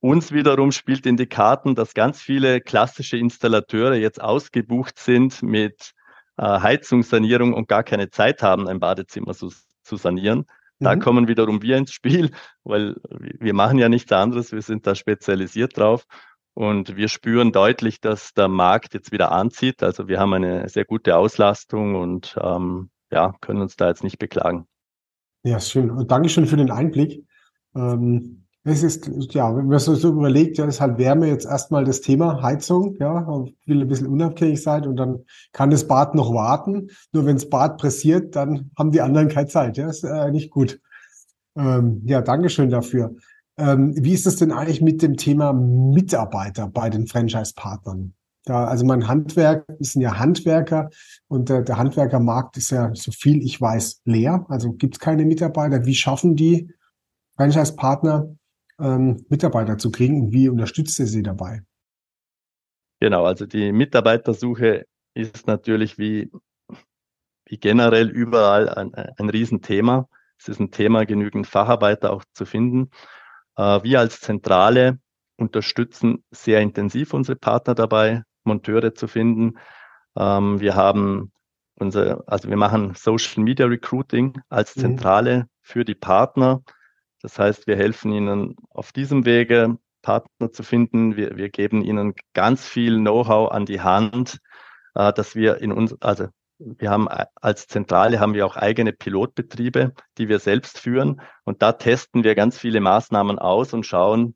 Uns 0.00 0.32
wiederum 0.32 0.72
spielt 0.72 1.06
in 1.06 1.16
die 1.16 1.26
Karten, 1.26 1.74
dass 1.74 1.94
ganz 1.94 2.20
viele 2.20 2.60
klassische 2.60 3.16
Installateure 3.16 3.94
jetzt 3.94 4.20
ausgebucht 4.20 4.98
sind 4.98 5.42
mit 5.42 5.92
äh, 6.36 6.42
Heizungssanierung 6.42 7.52
und 7.52 7.68
gar 7.68 7.82
keine 7.82 8.10
Zeit 8.10 8.42
haben, 8.42 8.68
ein 8.68 8.80
Badezimmer 8.80 9.34
zu, 9.34 9.52
zu 9.82 9.96
sanieren. 9.96 10.46
Da 10.78 10.94
mhm. 10.94 11.00
kommen 11.00 11.28
wiederum 11.28 11.62
wir 11.62 11.76
ins 11.76 11.92
Spiel, 11.92 12.30
weil 12.64 12.96
wir 13.10 13.54
machen 13.54 13.78
ja 13.78 13.88
nichts 13.88 14.12
anderes, 14.12 14.52
wir 14.52 14.62
sind 14.62 14.86
da 14.86 14.94
spezialisiert 14.94 15.76
drauf. 15.76 16.04
Und 16.54 16.96
wir 16.96 17.06
spüren 17.06 17.52
deutlich, 17.52 18.00
dass 18.00 18.34
der 18.34 18.48
Markt 18.48 18.92
jetzt 18.92 19.12
wieder 19.12 19.30
anzieht. 19.30 19.80
Also 19.84 20.08
wir 20.08 20.18
haben 20.18 20.32
eine 20.32 20.68
sehr 20.68 20.84
gute 20.84 21.16
Auslastung 21.16 21.94
und 21.94 22.36
ähm, 22.42 22.90
ja, 23.12 23.32
können 23.40 23.60
uns 23.60 23.76
da 23.76 23.86
jetzt 23.86 24.02
nicht 24.02 24.18
beklagen. 24.18 24.66
Ja, 25.44 25.60
schön. 25.60 25.88
Und 25.90 26.10
Dankeschön 26.10 26.46
für 26.46 26.56
den 26.56 26.72
Einblick. 26.72 27.24
Ähm, 27.76 28.47
es 28.68 28.82
ist, 28.82 29.08
ja, 29.34 29.54
wenn 29.54 29.66
man 29.66 29.78
so, 29.78 29.94
überlegt, 30.08 30.58
ja, 30.58 30.64
ist 30.64 30.80
halt 30.80 30.98
Wärme 30.98 31.28
jetzt 31.28 31.46
erstmal 31.46 31.84
das 31.84 32.00
Thema, 32.00 32.42
Heizung, 32.42 32.96
ja, 32.98 33.26
will 33.66 33.82
ein 33.82 33.88
bisschen 33.88 34.06
unabhängig 34.06 34.62
sein 34.62 34.86
und 34.86 34.96
dann 34.96 35.24
kann 35.52 35.70
das 35.70 35.86
Bad 35.86 36.14
noch 36.14 36.32
warten. 36.32 36.88
Nur 37.12 37.26
wenn 37.26 37.36
das 37.36 37.48
Bad 37.48 37.78
pressiert, 37.78 38.34
dann 38.36 38.70
haben 38.76 38.90
die 38.90 39.00
anderen 39.00 39.28
keine 39.28 39.48
Zeit, 39.48 39.76
ja, 39.76 39.88
ist 39.88 40.04
äh, 40.04 40.30
nicht 40.30 40.50
gut. 40.50 40.80
Ähm, 41.56 42.02
ja, 42.04 42.20
Dankeschön 42.20 42.70
dafür. 42.70 43.14
Ähm, 43.58 43.94
wie 43.96 44.12
ist 44.12 44.26
es 44.26 44.36
denn 44.36 44.52
eigentlich 44.52 44.80
mit 44.80 45.02
dem 45.02 45.16
Thema 45.16 45.52
Mitarbeiter 45.52 46.68
bei 46.68 46.90
den 46.90 47.06
Franchise-Partnern? 47.06 48.14
Da, 48.44 48.64
also 48.64 48.86
mein 48.86 49.08
Handwerk, 49.08 49.66
wir 49.68 49.84
sind 49.84 50.00
ja 50.00 50.18
Handwerker 50.18 50.90
und 51.26 51.48
der, 51.48 51.62
der 51.62 51.76
Handwerkermarkt 51.76 52.56
ist 52.56 52.70
ja, 52.70 52.90
so 52.94 53.12
viel 53.12 53.42
ich 53.42 53.60
weiß, 53.60 54.02
leer. 54.04 54.46
Also 54.48 54.72
gibt 54.72 54.94
es 54.94 55.00
keine 55.00 55.24
Mitarbeiter. 55.26 55.84
Wie 55.84 55.94
schaffen 55.94 56.36
die 56.36 56.70
Franchise-Partner 57.36 58.37
ähm, 58.80 59.24
Mitarbeiter 59.28 59.78
zu 59.78 59.90
kriegen 59.90 60.22
und 60.22 60.32
wie 60.32 60.48
unterstützt 60.48 60.98
ihr 60.98 61.06
sie 61.06 61.22
dabei? 61.22 61.62
Genau, 63.00 63.24
also 63.24 63.46
die 63.46 63.72
Mitarbeitersuche 63.72 64.86
ist 65.14 65.46
natürlich 65.46 65.98
wie, 65.98 66.30
wie 67.46 67.58
generell 67.58 68.08
überall 68.08 68.68
ein, 68.68 68.94
ein 68.94 69.30
Riesenthema. 69.30 70.08
Es 70.38 70.48
ist 70.48 70.60
ein 70.60 70.70
Thema, 70.70 71.04
genügend 71.04 71.46
Facharbeiter 71.46 72.12
auch 72.12 72.24
zu 72.32 72.44
finden. 72.44 72.90
Äh, 73.56 73.82
wir 73.82 74.00
als 74.00 74.20
Zentrale 74.20 74.98
unterstützen 75.36 76.24
sehr 76.30 76.60
intensiv 76.60 77.14
unsere 77.14 77.36
Partner 77.36 77.74
dabei, 77.74 78.22
Monteure 78.44 78.94
zu 78.94 79.06
finden. 79.06 79.58
Ähm, 80.16 80.60
wir 80.60 80.74
haben 80.74 81.32
unser, 81.76 82.24
also 82.26 82.48
wir 82.48 82.56
machen 82.56 82.94
Social 82.94 83.42
Media 83.42 83.66
Recruiting 83.66 84.40
als 84.48 84.74
mhm. 84.76 84.80
Zentrale 84.80 85.38
mhm. 85.38 85.44
für 85.62 85.84
die 85.84 85.94
Partner. 85.94 86.62
Das 87.22 87.38
heißt, 87.38 87.66
wir 87.66 87.76
helfen 87.76 88.12
ihnen 88.12 88.56
auf 88.70 88.92
diesem 88.92 89.24
Wege, 89.24 89.78
Partner 90.02 90.52
zu 90.52 90.62
finden. 90.62 91.16
Wir, 91.16 91.36
wir 91.36 91.48
geben 91.48 91.82
ihnen 91.82 92.14
ganz 92.32 92.66
viel 92.66 92.98
Know-how 92.98 93.50
an 93.50 93.66
die 93.66 93.80
Hand, 93.80 94.38
äh, 94.94 95.12
dass 95.12 95.34
wir 95.34 95.58
in 95.58 95.72
uns, 95.72 96.00
also 96.00 96.28
wir 96.58 96.90
haben 96.90 97.08
als 97.08 97.68
Zentrale 97.68 98.18
haben 98.18 98.34
wir 98.34 98.44
auch 98.44 98.56
eigene 98.56 98.92
Pilotbetriebe, 98.92 99.92
die 100.18 100.28
wir 100.28 100.40
selbst 100.40 100.78
führen. 100.78 101.20
Und 101.44 101.62
da 101.62 101.72
testen 101.72 102.24
wir 102.24 102.34
ganz 102.34 102.58
viele 102.58 102.80
Maßnahmen 102.80 103.38
aus 103.38 103.72
und 103.72 103.86
schauen, 103.86 104.34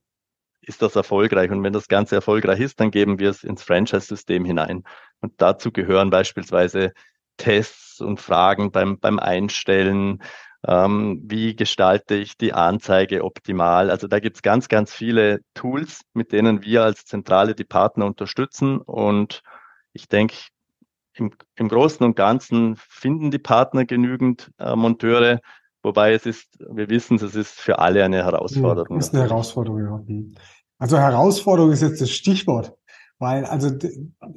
ist 0.61 0.83
das 0.83 0.95
erfolgreich? 0.95 1.51
Und 1.51 1.65
wenn 1.65 1.73
das 1.73 1.89
Ganze 1.89 2.15
erfolgreich 2.15 2.61
ist, 2.61 2.79
dann 2.79 2.93
geben 2.93 3.19
wir 3.19 3.31
es 3.31 3.43
ins 3.43 3.65
Franchise-System 3.65 4.45
hinein. 4.45 4.85
Und 5.21 5.33
dazu 5.39 5.73
gehören 5.73 6.11
beispielsweise 6.11 6.93
Tests 7.37 8.01
und 8.01 8.21
Fragen 8.21 8.71
beim, 8.71 9.01
beim 9.01 9.19
Einstellen, 9.19 10.23
ähm, 10.67 11.23
wie 11.25 11.57
gestalte 11.57 12.15
ich 12.15 12.37
die 12.37 12.53
Anzeige 12.53 13.25
optimal. 13.25 13.91
Also 13.91 14.07
da 14.07 14.21
gibt 14.21 14.37
es 14.37 14.43
ganz, 14.43 14.69
ganz 14.69 14.93
viele 14.93 15.41
Tools, 15.55 16.03
mit 16.15 16.33
denen 16.33 16.63
wir 16.63 16.85
als 16.85 17.05
Zentrale 17.05 17.55
die 17.55 17.65
Partner 17.65 18.07
unterstützen. 18.07 18.79
Und 18.79 19.43
ich 19.93 20.09
denke, 20.09 20.37
im, 21.15 21.33
im 21.57 21.69
Großen 21.69 22.05
und 22.05 22.17
Ganzen 22.17 22.77
finden 22.77 23.31
die 23.31 23.39
Partner 23.39 23.85
genügend 23.85 24.51
äh, 24.59 24.75
Monteure, 24.77 25.41
wobei 25.83 26.15
es 26.15 26.27
ist, 26.27 26.47
wir 26.59 26.89
wissen, 26.89 27.17
es 27.17 27.35
ist 27.35 27.61
für 27.61 27.79
alle 27.79 28.05
eine 28.05 28.25
Herausforderung. 28.25 28.97
Ja, 28.97 28.99
ist 28.99 29.15
eine 29.15 29.25
Herausforderung, 29.25 30.07
ja. 30.07 30.43
Also 30.79 30.99
Herausforderung 30.99 31.73
ist 31.73 31.83
jetzt 31.83 32.01
das 32.01 32.11
Stichwort. 32.11 32.75
Weil, 33.23 33.45
also 33.45 33.71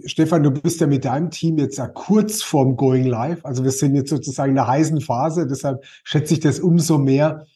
Stefan, 0.06 0.44
du 0.44 0.52
bist 0.52 0.80
ja 0.80 0.86
mit 0.86 1.06
deinem 1.06 1.32
Team 1.32 1.58
jetzt 1.58 1.80
ja 1.80 1.88
kurz 1.88 2.44
vorm 2.44 2.78
Going 2.78 3.08
Live. 3.08 3.44
Also 3.44 3.64
wir 3.64 3.72
sind 3.72 3.96
jetzt 3.96 4.12
sozusagen 4.12 4.52
in 4.52 4.58
der 4.58 4.68
heißen 4.68 5.02
Phase. 5.02 5.48
Deshalb 5.48 5.84
schätze 6.04 6.36
ich 6.36 6.40
das 6.40 6.60
umso 6.60 7.00
mehr, 7.00 7.48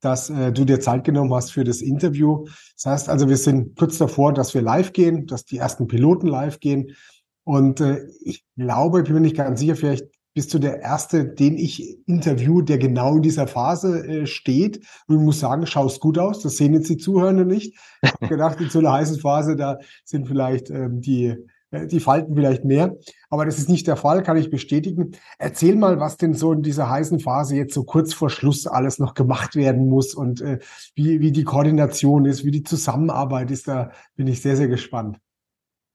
dass 0.00 0.30
äh, 0.30 0.52
du 0.52 0.64
dir 0.64 0.78
Zeit 0.78 1.02
genommen 1.02 1.34
hast 1.34 1.50
für 1.50 1.64
das 1.64 1.82
Interview. 1.82 2.44
Das 2.76 2.86
heißt 2.86 3.08
also, 3.08 3.28
wir 3.28 3.36
sind 3.36 3.76
kurz 3.76 3.98
davor, 3.98 4.32
dass 4.32 4.54
wir 4.54 4.62
live 4.62 4.92
gehen, 4.92 5.26
dass 5.26 5.44
die 5.44 5.56
ersten 5.56 5.88
Piloten 5.88 6.28
live 6.28 6.60
gehen. 6.60 6.94
Und 7.42 7.80
äh, 7.80 8.06
ich 8.20 8.44
glaube, 8.56 9.00
ich 9.00 9.06
bin 9.06 9.14
mir 9.14 9.22
nicht 9.22 9.36
ganz 9.36 9.58
sicher, 9.58 9.74
vielleicht 9.74 10.06
bist 10.36 10.52
du 10.52 10.58
der 10.58 10.82
Erste, 10.82 11.24
den 11.24 11.56
ich 11.56 12.06
interview, 12.06 12.60
der 12.60 12.76
genau 12.76 13.16
in 13.16 13.22
dieser 13.22 13.46
Phase 13.46 14.06
äh, 14.06 14.26
steht. 14.26 14.86
Und 15.06 15.16
ich 15.16 15.22
muss 15.22 15.40
sagen, 15.40 15.66
schaust 15.66 15.98
gut 15.98 16.18
aus. 16.18 16.42
Das 16.42 16.58
sehen 16.58 16.74
jetzt 16.74 16.90
die 16.90 16.98
Zuhörenden 16.98 17.46
nicht. 17.46 17.74
Ich 18.02 18.12
habe 18.12 18.28
gedacht, 18.28 18.60
in 18.60 18.68
so 18.68 18.80
einer 18.80 18.92
heißen 18.92 19.18
Phase, 19.18 19.56
da 19.56 19.78
sind 20.04 20.28
vielleicht 20.28 20.68
ähm, 20.68 21.00
die, 21.00 21.34
äh, 21.70 21.86
die 21.86 22.00
Falten 22.00 22.34
vielleicht 22.34 22.66
mehr. 22.66 22.96
Aber 23.30 23.46
das 23.46 23.56
ist 23.56 23.70
nicht 23.70 23.86
der 23.86 23.96
Fall, 23.96 24.22
kann 24.22 24.36
ich 24.36 24.50
bestätigen. 24.50 25.12
Erzähl 25.38 25.74
mal, 25.74 26.00
was 26.00 26.18
denn 26.18 26.34
so 26.34 26.52
in 26.52 26.60
dieser 26.60 26.90
heißen 26.90 27.18
Phase 27.18 27.56
jetzt 27.56 27.72
so 27.72 27.84
kurz 27.84 28.12
vor 28.12 28.28
Schluss 28.28 28.66
alles 28.66 28.98
noch 28.98 29.14
gemacht 29.14 29.56
werden 29.56 29.88
muss 29.88 30.14
und 30.14 30.42
äh, 30.42 30.58
wie, 30.94 31.20
wie 31.20 31.32
die 31.32 31.44
Koordination 31.44 32.26
ist, 32.26 32.44
wie 32.44 32.50
die 32.50 32.62
Zusammenarbeit 32.62 33.50
ist. 33.50 33.68
Da 33.68 33.90
bin 34.16 34.26
ich 34.26 34.42
sehr, 34.42 34.58
sehr 34.58 34.68
gespannt. 34.68 35.16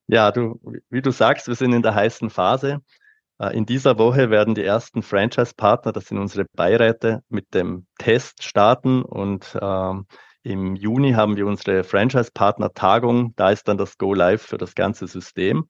Ja, 0.08 0.32
du, 0.32 0.60
wie 0.90 1.04
du 1.04 1.12
sagst, 1.12 1.48
wir 1.48 1.54
sind 1.54 1.74
in 1.74 1.84
der 1.84 1.94
heißen 1.94 2.32
Phase. 2.32 2.82
Äh, 3.42 3.58
in 3.58 3.66
dieser 3.66 3.98
Woche 3.98 4.30
werden 4.30 4.56
die 4.56 4.64
ersten 4.64 5.02
Franchise-Partner, 5.02 5.92
das 5.92 6.06
sind 6.06 6.20
unsere 6.20 6.46
Beiräte, 6.54 7.24
mit 7.30 7.54
dem 7.54 7.88
Test 7.98 8.44
starten 8.44 9.02
und 9.02 9.58
ähm, 9.60 10.06
im 10.44 10.76
Juni 10.76 11.14
haben 11.14 11.36
wir 11.36 11.46
unsere 11.46 11.84
Franchise-Partner-Tagung. 11.84 13.34
Da 13.36 13.52
ist 13.52 13.68
dann 13.68 13.78
das 13.78 13.98
Go 13.98 14.14
Live 14.14 14.42
für 14.42 14.58
das 14.58 14.74
ganze 14.76 15.08
System. 15.08 15.70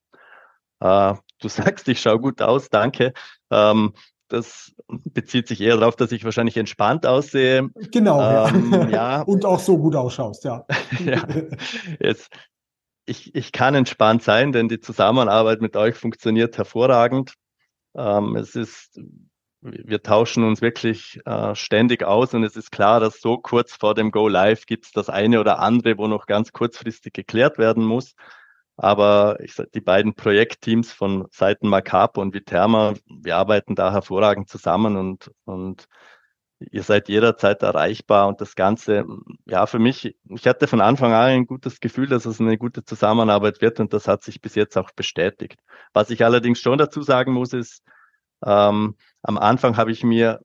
Äh, 0.79 1.13
du 1.39 1.47
sagst, 1.47 1.87
ich 1.87 2.01
schaue 2.01 2.19
gut 2.19 2.41
aus, 2.41 2.69
danke. 2.69 3.13
Ähm, 3.49 3.93
das 4.27 4.73
bezieht 4.87 5.49
sich 5.49 5.59
eher 5.59 5.75
darauf, 5.75 5.97
dass 5.97 6.13
ich 6.13 6.23
wahrscheinlich 6.23 6.55
entspannt 6.55 7.05
aussehe. 7.05 7.69
Genau, 7.91 8.47
ähm, 8.47 8.71
ja. 8.71 8.89
ja. 8.89 9.21
Und 9.25 9.43
auch 9.43 9.59
so 9.59 9.77
gut 9.77 9.95
ausschaust, 9.95 10.45
ja. 10.45 10.65
ja. 11.05 11.27
Jetzt, 11.99 12.29
ich, 13.05 13.35
ich 13.35 13.51
kann 13.51 13.75
entspannt 13.75 14.23
sein, 14.23 14.53
denn 14.53 14.69
die 14.69 14.79
Zusammenarbeit 14.79 15.59
mit 15.61 15.75
euch 15.75 15.95
funktioniert 15.95 16.57
hervorragend. 16.57 17.33
Ähm, 17.95 18.35
es 18.35 18.55
ist, 18.55 18.99
wir 19.61 20.01
tauschen 20.01 20.43
uns 20.43 20.61
wirklich 20.61 21.19
äh, 21.25 21.55
ständig 21.55 22.03
aus 22.03 22.33
und 22.33 22.43
es 22.43 22.55
ist 22.55 22.71
klar, 22.71 22.99
dass 22.99 23.21
so 23.21 23.37
kurz 23.37 23.73
vor 23.73 23.93
dem 23.95 24.11
Go 24.11 24.27
Live 24.27 24.65
gibt 24.65 24.85
es 24.85 24.91
das 24.91 25.09
eine 25.09 25.39
oder 25.39 25.59
andere, 25.59 25.97
wo 25.97 26.07
noch 26.07 26.25
ganz 26.25 26.51
kurzfristig 26.51 27.13
geklärt 27.13 27.57
werden 27.57 27.85
muss. 27.85 28.15
Aber 28.77 29.37
ich 29.41 29.53
sag, 29.53 29.71
die 29.73 29.81
beiden 29.81 30.15
Projektteams 30.15 30.91
von 30.91 31.27
Seiten 31.31 31.67
Macapo 31.67 32.21
und 32.21 32.33
Viterma, 32.33 32.95
wir 33.07 33.35
arbeiten 33.37 33.75
da 33.75 33.91
hervorragend 33.91 34.49
zusammen 34.49 34.97
und, 34.97 35.31
und 35.45 35.87
ihr 36.71 36.83
seid 36.83 37.09
jederzeit 37.09 37.63
erreichbar 37.63 38.27
und 38.27 38.41
das 38.41 38.55
Ganze, 38.55 39.05
ja, 39.45 39.65
für 39.65 39.79
mich, 39.79 40.15
ich 40.29 40.47
hatte 40.47 40.67
von 40.67 40.81
Anfang 40.81 41.13
an 41.13 41.29
ein 41.29 41.45
gutes 41.47 41.79
Gefühl, 41.79 42.07
dass 42.07 42.25
es 42.25 42.39
eine 42.39 42.57
gute 42.57 42.83
Zusammenarbeit 42.83 43.61
wird 43.61 43.79
und 43.79 43.93
das 43.93 44.07
hat 44.07 44.23
sich 44.23 44.41
bis 44.41 44.55
jetzt 44.55 44.77
auch 44.77 44.91
bestätigt. 44.91 45.59
Was 45.93 46.09
ich 46.09 46.23
allerdings 46.23 46.59
schon 46.59 46.77
dazu 46.77 47.01
sagen 47.01 47.33
muss, 47.33 47.53
ist, 47.53 47.83
ähm, 48.45 48.95
am 49.23 49.37
Anfang 49.37 49.77
habe 49.77 49.91
ich 49.91 50.03
mir 50.03 50.41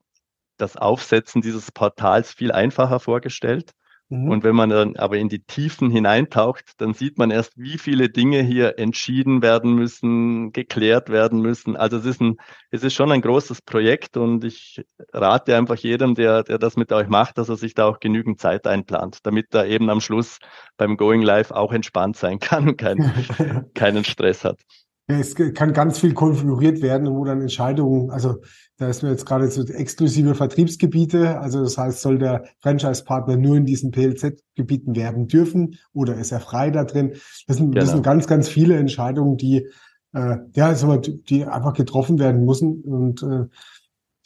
das 0.57 0.75
Aufsetzen 0.77 1.41
dieses 1.41 1.71
Portals 1.71 2.31
viel 2.31 2.51
einfacher 2.51 2.99
vorgestellt. 2.99 3.71
Mhm. 4.09 4.29
Und 4.29 4.43
wenn 4.43 4.55
man 4.55 4.69
dann 4.69 4.95
aber 4.95 5.17
in 5.17 5.27
die 5.27 5.43
Tiefen 5.43 5.91
hineintaucht, 5.91 6.79
dann 6.79 6.93
sieht 6.93 7.17
man 7.17 7.29
erst, 7.29 7.57
wie 7.57 7.77
viele 7.77 8.09
Dinge 8.09 8.41
hier 8.41 8.79
entschieden 8.79 9.41
werden 9.41 9.73
müssen, 9.73 10.53
geklärt 10.53 11.09
werden 11.09 11.41
müssen. 11.41 11.75
Also 11.75 11.97
es 11.97 12.05
ist 12.05 12.21
ein, 12.21 12.37
es 12.71 12.83
ist 12.83 12.93
schon 12.93 13.11
ein 13.11 13.21
großes 13.21 13.61
Projekt 13.61 14.15
und 14.15 14.45
ich 14.45 14.85
rate 15.11 15.57
einfach 15.57 15.75
jedem, 15.75 16.15
der, 16.15 16.43
der 16.43 16.57
das 16.57 16.77
mit 16.77 16.91
euch 16.93 17.09
macht, 17.09 17.37
dass 17.37 17.49
er 17.49 17.57
sich 17.57 17.73
da 17.73 17.85
auch 17.85 17.99
genügend 17.99 18.39
Zeit 18.39 18.65
einplant, 18.65 19.19
damit 19.23 19.53
er 19.53 19.67
eben 19.67 19.89
am 19.89 19.99
Schluss 19.99 20.39
beim 20.77 20.95
Going 20.95 21.21
Live 21.21 21.51
auch 21.51 21.73
entspannt 21.73 22.15
sein 22.15 22.39
kann 22.39 22.69
und 22.69 22.77
kein, 22.77 23.69
keinen 23.73 24.05
Stress 24.05 24.45
hat. 24.45 24.61
Es 25.09 25.35
kann 25.35 25.71
ganz 25.71 25.99
viel 25.99 26.13
konfiguriert 26.13 26.81
werden, 26.81 27.09
wo 27.15 27.23
dann 27.23 27.39
Entscheidungen, 27.39 28.11
also 28.11 28.41
da 28.77 28.89
ist 28.89 29.03
mir 29.03 29.09
jetzt 29.09 29.25
gerade 29.25 29.49
so 29.49 29.63
exklusive 29.63 30.35
Vertriebsgebiete, 30.35 31.39
also 31.39 31.63
das 31.63 31.77
heißt, 31.77 32.01
soll 32.01 32.17
der 32.17 32.43
Franchise-Partner 32.59 33.37
nur 33.37 33.55
in 33.55 33.65
diesen 33.65 33.91
PLZ-Gebieten 33.91 34.97
werben 34.97 35.29
dürfen 35.29 35.77
oder 35.93 36.15
ist 36.15 36.33
er 36.33 36.41
frei 36.41 36.71
da 36.71 36.83
drin? 36.83 37.13
Das 37.47 37.55
sind, 37.55 37.71
genau. 37.71 37.79
das 37.79 37.91
sind 37.91 38.03
ganz, 38.03 38.27
ganz 38.27 38.49
viele 38.49 38.75
Entscheidungen, 38.75 39.37
die 39.37 39.67
äh, 40.13 40.37
ja, 40.55 40.67
also 40.67 40.97
die 40.97 41.45
einfach 41.45 41.73
getroffen 41.73 42.19
werden 42.19 42.43
müssen 42.43 42.81
und 42.81 43.23
äh, 43.23 43.45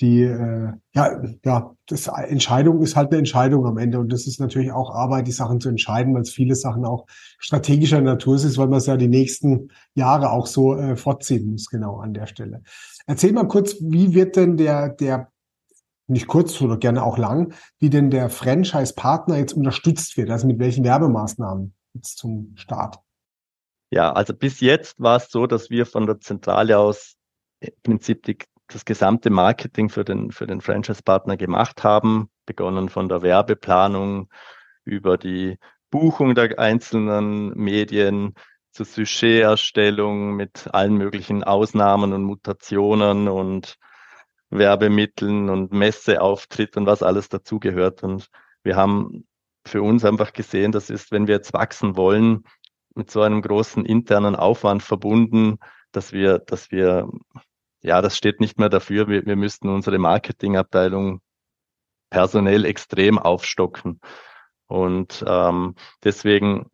die, 0.02 0.24
äh, 0.24 0.74
ja, 0.94 1.22
ja, 1.46 1.76
das 1.86 2.08
Entscheidung 2.08 2.82
ist 2.82 2.96
halt 2.96 3.12
eine 3.12 3.20
Entscheidung 3.20 3.66
am 3.68 3.78
Ende. 3.78 4.00
Und 4.00 4.12
das 4.12 4.26
ist 4.26 4.40
natürlich 4.40 4.72
auch 4.72 4.94
Arbeit, 4.94 5.28
die 5.28 5.32
Sachen 5.32 5.62
zu 5.62 5.70
entscheiden, 5.70 6.14
weil 6.14 6.24
es 6.24 6.32
viele 6.32 6.56
Sachen 6.56 6.86
auch 6.86 7.06
strategischer 7.38 8.02
Natur 8.02 8.36
ist, 8.36 8.58
weil 8.58 8.68
man 8.68 8.80
es 8.80 8.88
ja 8.88 8.98
die 8.98 9.08
nächsten 9.08 9.70
Jahre 9.94 10.32
auch 10.32 10.48
so 10.48 10.76
äh, 10.76 10.96
fortziehen 10.96 11.52
muss, 11.52 11.68
genau 11.68 12.00
an 12.00 12.14
der 12.14 12.26
Stelle. 12.26 12.64
Erzähl 13.06 13.32
mal 13.32 13.48
kurz, 13.48 13.76
wie 13.80 14.14
wird 14.14 14.36
denn 14.36 14.58
der, 14.58 14.90
der 14.90 15.32
nicht 16.08 16.28
kurz 16.28 16.60
oder 16.62 16.78
gerne 16.78 17.04
auch 17.04 17.18
lang, 17.18 17.54
wie 17.80 17.90
denn 17.90 18.10
der 18.10 18.30
Franchise-Partner 18.30 19.38
jetzt 19.38 19.54
unterstützt 19.54 20.18
wird, 20.18 20.30
also 20.30 20.48
mit 20.48 20.60
welchen 20.60 20.84
Werbemaßnahmen 20.84 21.74
jetzt 21.94 22.18
zum 22.18 22.54
Start? 22.56 23.00
Ja, 23.92 24.12
also 24.12 24.34
bis 24.34 24.62
jetzt 24.62 25.00
war 25.00 25.18
es 25.18 25.30
so, 25.30 25.48
dass 25.48 25.70
wir 25.70 25.86
von 25.86 26.06
der 26.06 26.20
Zentrale 26.20 26.80
aus 26.80 27.16
im 27.60 27.74
Prinzip 27.84 28.24
die, 28.24 28.38
das 28.74 28.86
gesamte 28.86 29.30
Marketing 29.30 29.90
für 29.90 30.04
den, 30.04 30.32
für 30.32 30.48
den 30.48 30.62
Franchise-Partner 30.62 31.38
gemacht 31.38 31.84
haben, 31.84 32.30
begonnen 32.46 32.90
von 32.90 33.10
der 33.10 33.22
Werbeplanung 33.22 34.30
über 34.84 35.18
die 35.18 35.58
Buchung 35.90 36.36
der 36.36 36.58
einzelnen 36.58 37.54
Medien 37.56 38.34
zur 38.72 38.86
Sujet-Erstellung 38.86 40.36
mit 40.36 40.70
allen 40.74 40.96
möglichen 40.98 41.44
Ausnahmen 41.44 42.14
und 42.14 42.24
Mutationen 42.24 43.28
und 43.28 43.76
Werbemitteln 44.50 45.50
und 45.50 45.72
Messeauftritt 45.72 46.78
und 46.78 46.86
was 46.86 47.04
alles 47.04 47.30
dazugehört. 47.30 48.04
Und 48.04 48.30
wir 48.64 48.76
haben 48.76 49.26
für 49.66 49.82
uns 49.82 50.06
einfach 50.06 50.34
gesehen, 50.34 50.72
das 50.72 50.90
ist, 50.90 51.12
wenn 51.12 51.28
wir 51.28 51.36
jetzt 51.36 51.54
wachsen 51.54 51.96
wollen, 51.96 52.44
mit 52.96 53.10
so 53.12 53.22
einem 53.22 53.42
großen 53.42 53.86
internen 53.86 54.36
Aufwand 54.36 54.84
verbunden, 54.84 55.58
dass 55.92 56.12
wir, 56.12 56.40
dass 56.40 56.72
wir, 56.72 57.10
ja, 57.82 58.02
das 58.02 58.18
steht 58.18 58.40
nicht 58.40 58.60
mehr 58.60 58.70
dafür. 58.70 59.08
Wir, 59.08 59.26
wir 59.26 59.36
müssten 59.36 59.70
unsere 59.70 59.98
Marketingabteilung 59.98 61.22
personell 62.10 62.66
extrem 62.66 63.18
aufstocken. 63.18 64.00
Und 64.68 65.24
ähm, 65.28 65.76
deswegen 66.04 66.68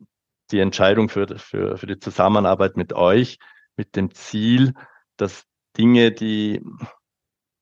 die 0.50 0.60
Entscheidung 0.60 1.08
für, 1.08 1.38
für, 1.38 1.78
für 1.78 1.86
die 1.86 1.98
Zusammenarbeit 1.98 2.76
mit 2.76 2.92
euch, 2.92 3.38
mit 3.76 3.96
dem 3.96 4.14
Ziel, 4.14 4.74
dass 5.16 5.44
Dinge, 5.76 6.12
die 6.12 6.62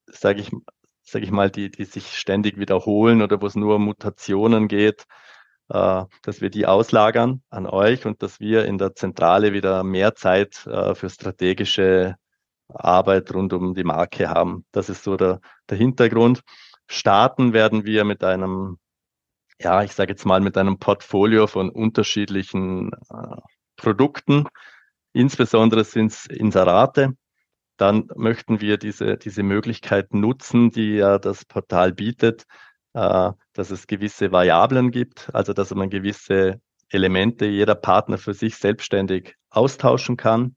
sage 0.07 0.41
ich, 0.41 0.51
sag 1.03 1.23
ich 1.23 1.31
mal, 1.31 1.51
die, 1.51 1.71
die 1.71 1.85
sich 1.85 2.17
ständig 2.17 2.59
wiederholen 2.59 3.23
oder 3.23 3.41
wo 3.41 3.47
es 3.47 3.55
nur 3.55 3.77
um 3.77 3.85
Mutationen 3.85 4.69
geht, 4.69 5.05
äh, 5.69 6.05
dass 6.23 6.41
wir 6.41 6.51
die 6.51 6.67
auslagern 6.67 7.43
an 7.51 7.67
euch 7.67 8.07
und 8.07 8.23
dass 8.23 8.41
wir 8.41 8.67
in 8.67 8.79
der 8.79 8.95
Zentrale 8.95 9.53
wieder 9.53 9.85
mehr 9.85 10.15
Zeit 10.15 10.67
äh, 10.67 10.95
für 10.95 11.11
strategische 11.11 12.17
Arbeit 12.69 13.33
rund 13.35 13.53
um 13.53 13.75
die 13.75 13.85
Marke 13.85 14.29
haben. 14.29 14.65
Das 14.73 14.89
ist 14.89 15.05
so 15.05 15.17
der, 15.17 15.41
der 15.71 15.79
Hintergrund. 15.79 16.43
Starten 16.89 17.53
werden 17.53 17.85
wir 17.85 18.05
mit 18.05 18.25
einem, 18.25 18.79
ja, 19.61 19.83
ich 19.83 19.93
sage 19.93 20.13
jetzt 20.13 20.27
mal, 20.27 20.41
mit 20.41 20.57
einem 20.57 20.79
Portfolio 20.79 21.47
von 21.47 21.71
unterschiedlichen 21.71 22.93
äh, 23.11 23.37
Produkten. 23.77 24.47
Insbesondere 25.13 25.85
sind 25.85 26.13
es 26.13 26.27
Inserate 26.27 27.15
dann 27.77 28.09
möchten 28.17 28.61
wir 28.61 28.79
diese, 28.79 29.17
diese 29.17 29.43
Möglichkeit 29.43 30.15
nutzen, 30.15 30.71
die 30.71 30.97
ja 30.97 31.19
das 31.19 31.45
Portal 31.45 31.93
bietet, 31.93 32.45
äh, 32.95 33.33
dass 33.53 33.71
es 33.71 33.87
gewisse 33.87 34.33
Variablen 34.33 34.91
gibt, 34.91 35.31
also 35.35 35.53
dass 35.53 35.75
man 35.75 35.91
gewisse 35.91 36.61
Elemente 36.89 37.47
jeder 37.47 37.75
Partner 37.75 38.19
für 38.19 38.35
sich 38.35 38.57
selbstständig 38.57 39.35
austauschen 39.51 40.17
kann. 40.17 40.57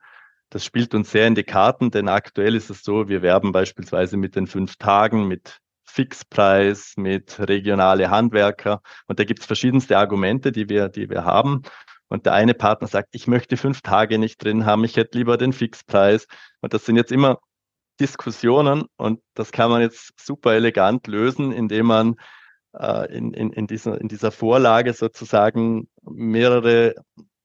Das 0.49 0.65
spielt 0.65 0.95
uns 0.95 1.11
sehr 1.11 1.27
in 1.27 1.35
die 1.35 1.43
Karten, 1.43 1.91
denn 1.91 2.09
aktuell 2.09 2.55
ist 2.55 2.69
es 2.69 2.83
so, 2.83 3.07
wir 3.07 3.21
werben 3.21 3.51
beispielsweise 3.51 4.17
mit 4.17 4.35
den 4.35 4.47
fünf 4.47 4.77
Tagen, 4.77 5.27
mit 5.27 5.59
Fixpreis, 5.85 6.93
mit 6.97 7.39
regionale 7.39 8.09
Handwerker. 8.09 8.81
Und 9.07 9.19
da 9.19 9.23
gibt 9.23 9.41
es 9.41 9.45
verschiedenste 9.45 9.97
Argumente, 9.97 10.51
die 10.51 10.69
wir, 10.69 10.89
die 10.89 11.09
wir 11.09 11.23
haben. 11.23 11.63
Und 12.07 12.25
der 12.25 12.33
eine 12.33 12.55
Partner 12.55 12.87
sagt, 12.87 13.09
ich 13.11 13.27
möchte 13.27 13.57
fünf 13.57 13.81
Tage 13.81 14.17
nicht 14.17 14.43
drin 14.43 14.65
haben, 14.65 14.83
ich 14.83 14.97
hätte 14.97 15.17
lieber 15.17 15.37
den 15.37 15.53
Fixpreis. 15.53 16.27
Und 16.61 16.73
das 16.73 16.85
sind 16.85 16.95
jetzt 16.95 17.11
immer 17.11 17.39
Diskussionen 17.99 18.85
und 18.97 19.21
das 19.33 19.51
kann 19.51 19.69
man 19.69 19.81
jetzt 19.81 20.13
super 20.19 20.53
elegant 20.53 21.07
lösen, 21.07 21.51
indem 21.51 21.87
man 21.87 22.15
äh, 22.73 23.13
in, 23.15 23.33
in, 23.33 23.51
in, 23.51 23.67
dieser, 23.67 23.99
in 23.99 24.07
dieser 24.07 24.31
Vorlage 24.31 24.93
sozusagen 24.93 25.89
mehrere 26.01 26.95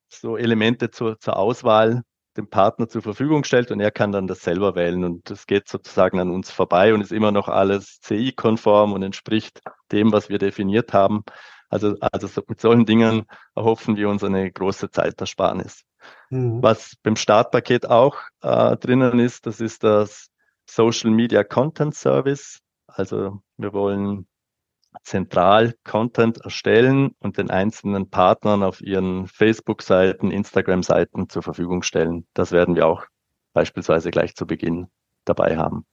so 0.09 0.37
Elemente 0.37 0.90
zur, 0.90 1.18
zur 1.18 1.37
Auswahl 1.37 2.02
dem 2.37 2.49
Partner 2.49 2.88
zur 2.88 3.03
Verfügung 3.03 3.44
stellt 3.44 3.70
und 3.70 3.81
er 3.81 3.90
kann 3.90 4.12
dann 4.12 4.27
das 4.27 4.40
selber 4.42 4.75
wählen 4.75 5.05
und 5.05 5.31
das 5.31 5.47
geht 5.47 5.68
sozusagen 5.68 6.18
an 6.18 6.31
uns 6.31 6.51
vorbei 6.51 6.92
und 6.94 7.01
ist 7.01 7.12
immer 7.12 7.33
noch 7.33 7.49
alles 7.49 8.01
CI-konform 8.01 8.92
und 8.92 9.03
entspricht 9.03 9.61
dem, 9.92 10.12
was 10.12 10.29
wir 10.29 10.38
definiert 10.38 10.92
haben. 10.92 11.25
Also, 11.68 11.97
also 12.01 12.27
so, 12.27 12.42
mit 12.47 12.61
solchen 12.61 12.87
Dingen 12.87 13.27
erhoffen 13.55 13.97
wir 13.97 14.09
uns 14.09 14.23
eine 14.23 14.51
große 14.51 14.90
Zeitersparnis. 14.90 15.85
Mhm. 16.31 16.62
Was 16.62 16.97
beim 17.03 17.16
Startpaket 17.16 17.87
auch 17.87 18.18
äh, 18.42 18.77
drinnen 18.77 19.18
ist, 19.18 19.47
das 19.47 19.61
ist 19.61 19.85
das 19.85 20.29
Social 20.66 21.11
Media 21.11 21.44
Content 21.44 21.94
Service. 21.94 22.61
Also 22.87 23.42
wir 23.57 23.73
wollen 23.73 24.27
zentral 25.02 25.74
Content 25.85 26.38
erstellen 26.38 27.12
und 27.18 27.38
den 27.38 27.50
einzelnen 27.50 28.11
Partnern 28.11 28.62
auf 28.62 28.80
ihren 28.80 29.26
Facebook-Seiten, 29.26 30.30
Instagram-Seiten 30.30 31.28
zur 31.28 31.42
Verfügung 31.42 31.83
stellen. 31.83 32.26
Das 32.35 32.52
werden 32.52 32.76
wir 32.76 32.87
auch 32.87 33.04
beispielsweise 33.52 34.11
gleich 34.11 34.35
zu 34.35 34.46
Beginn 34.46 34.87
dabei 35.24 35.57
haben. 35.57 35.85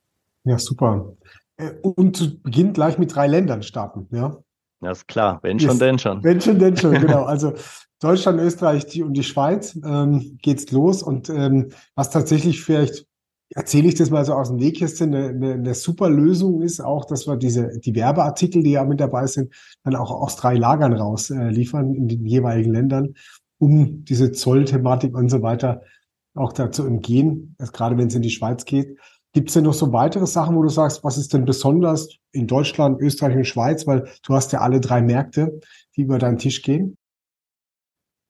Ja, 0.44 0.58
super. 0.58 1.14
Äh, 1.58 1.72
und 1.82 2.18
zu 2.18 2.42
Beginn 2.42 2.74
gleich 2.74 2.98
mit 2.98 3.16
drei 3.16 3.28
Ländern 3.28 3.64
starten, 3.64 4.08
ja? 4.12 4.38
Ja, 4.82 4.92
ist 4.92 5.08
klar. 5.08 5.40
Wenn 5.44 5.60
schon, 5.60 5.72
ist, 5.72 5.82
denn 5.82 6.00
schon. 6.00 6.24
Wenn 6.24 6.42
schon, 6.42 6.58
denn 6.58 6.76
schon, 6.76 6.92
genau. 7.00 7.24
Also 7.24 7.54
Deutschland, 8.00 8.40
Österreich 8.40 8.88
die, 8.88 9.04
und 9.04 9.14
die 9.14 9.24
Schweiz 9.24 9.80
ähm, 9.86 10.40
geht's 10.42 10.72
los. 10.72 11.04
Und 11.04 11.30
ähm, 11.30 11.72
was 11.96 12.10
tatsächlich 12.10 12.64
vielleicht, 12.64 13.06
erzähle 13.54 13.90
ich 13.90 13.96
das 13.96 14.10
mal 14.10 14.26
so 14.26 14.34
aus 14.34 14.50
dem 14.50 14.58
Nähkästchen, 14.58 15.14
eine, 15.14 15.30
eine, 15.30 15.54
eine 15.54 15.74
super 15.74 16.10
Lösung 16.10 16.62
ist 16.62 16.80
auch, 16.80 17.06
dass 17.06 17.28
wir 17.28 17.38
diese, 17.38 17.80
die 17.80 17.96
Werbeartikel, 17.96 18.64
die 18.64 18.72
ja 18.72 18.86
mit 18.86 19.00
dabei 19.00 19.28
sind, 19.28 19.54
dann 19.84 19.96
auch 19.96 20.12
aus 20.12 20.36
drei 20.36 20.56
Lagern 20.56 20.94
raus 20.94 21.30
äh, 21.30 21.50
liefern 21.50 21.94
in 21.94 22.08
den 22.08 22.26
jeweiligen 22.26 22.72
Ländern, 22.72 23.16
um 23.58 24.06
diese 24.06 24.32
Zollthematik 24.32 25.16
und 25.16 25.30
so 25.30 25.42
weiter 25.42 25.82
auch 26.34 26.54
da 26.54 26.72
zu 26.72 26.86
umgehen, 26.86 27.56
also 27.60 27.72
gerade 27.72 27.98
wenn 27.98 28.08
es 28.08 28.16
in 28.16 28.22
die 28.22 28.30
Schweiz 28.30 28.64
geht. 28.64 28.98
Gibt 29.34 29.50
es 29.50 29.54
denn 29.54 29.64
noch 29.64 29.74
so 29.74 29.94
weitere 29.94 30.28
Sachen, 30.28 30.56
wo 30.56 30.62
du 30.62 30.70
sagst, 30.70 31.04
was 31.04 31.18
ist 31.18 31.34
denn 31.34 31.46
besonders 31.46 32.18
in 32.32 32.48
Deutschland, 32.48 33.02
Österreich 33.02 33.36
und 33.36 33.48
Schweiz? 33.48 33.88
Weil 33.88 34.10
du 34.24 34.34
hast 34.34 34.52
ja 34.52 34.60
alle 34.60 34.82
drei 34.82 35.02
Märkte, 35.02 35.60
die 35.96 36.02
über 36.02 36.18
deinen 36.18 36.38
Tisch 36.38 36.62
gehen. 36.62 36.98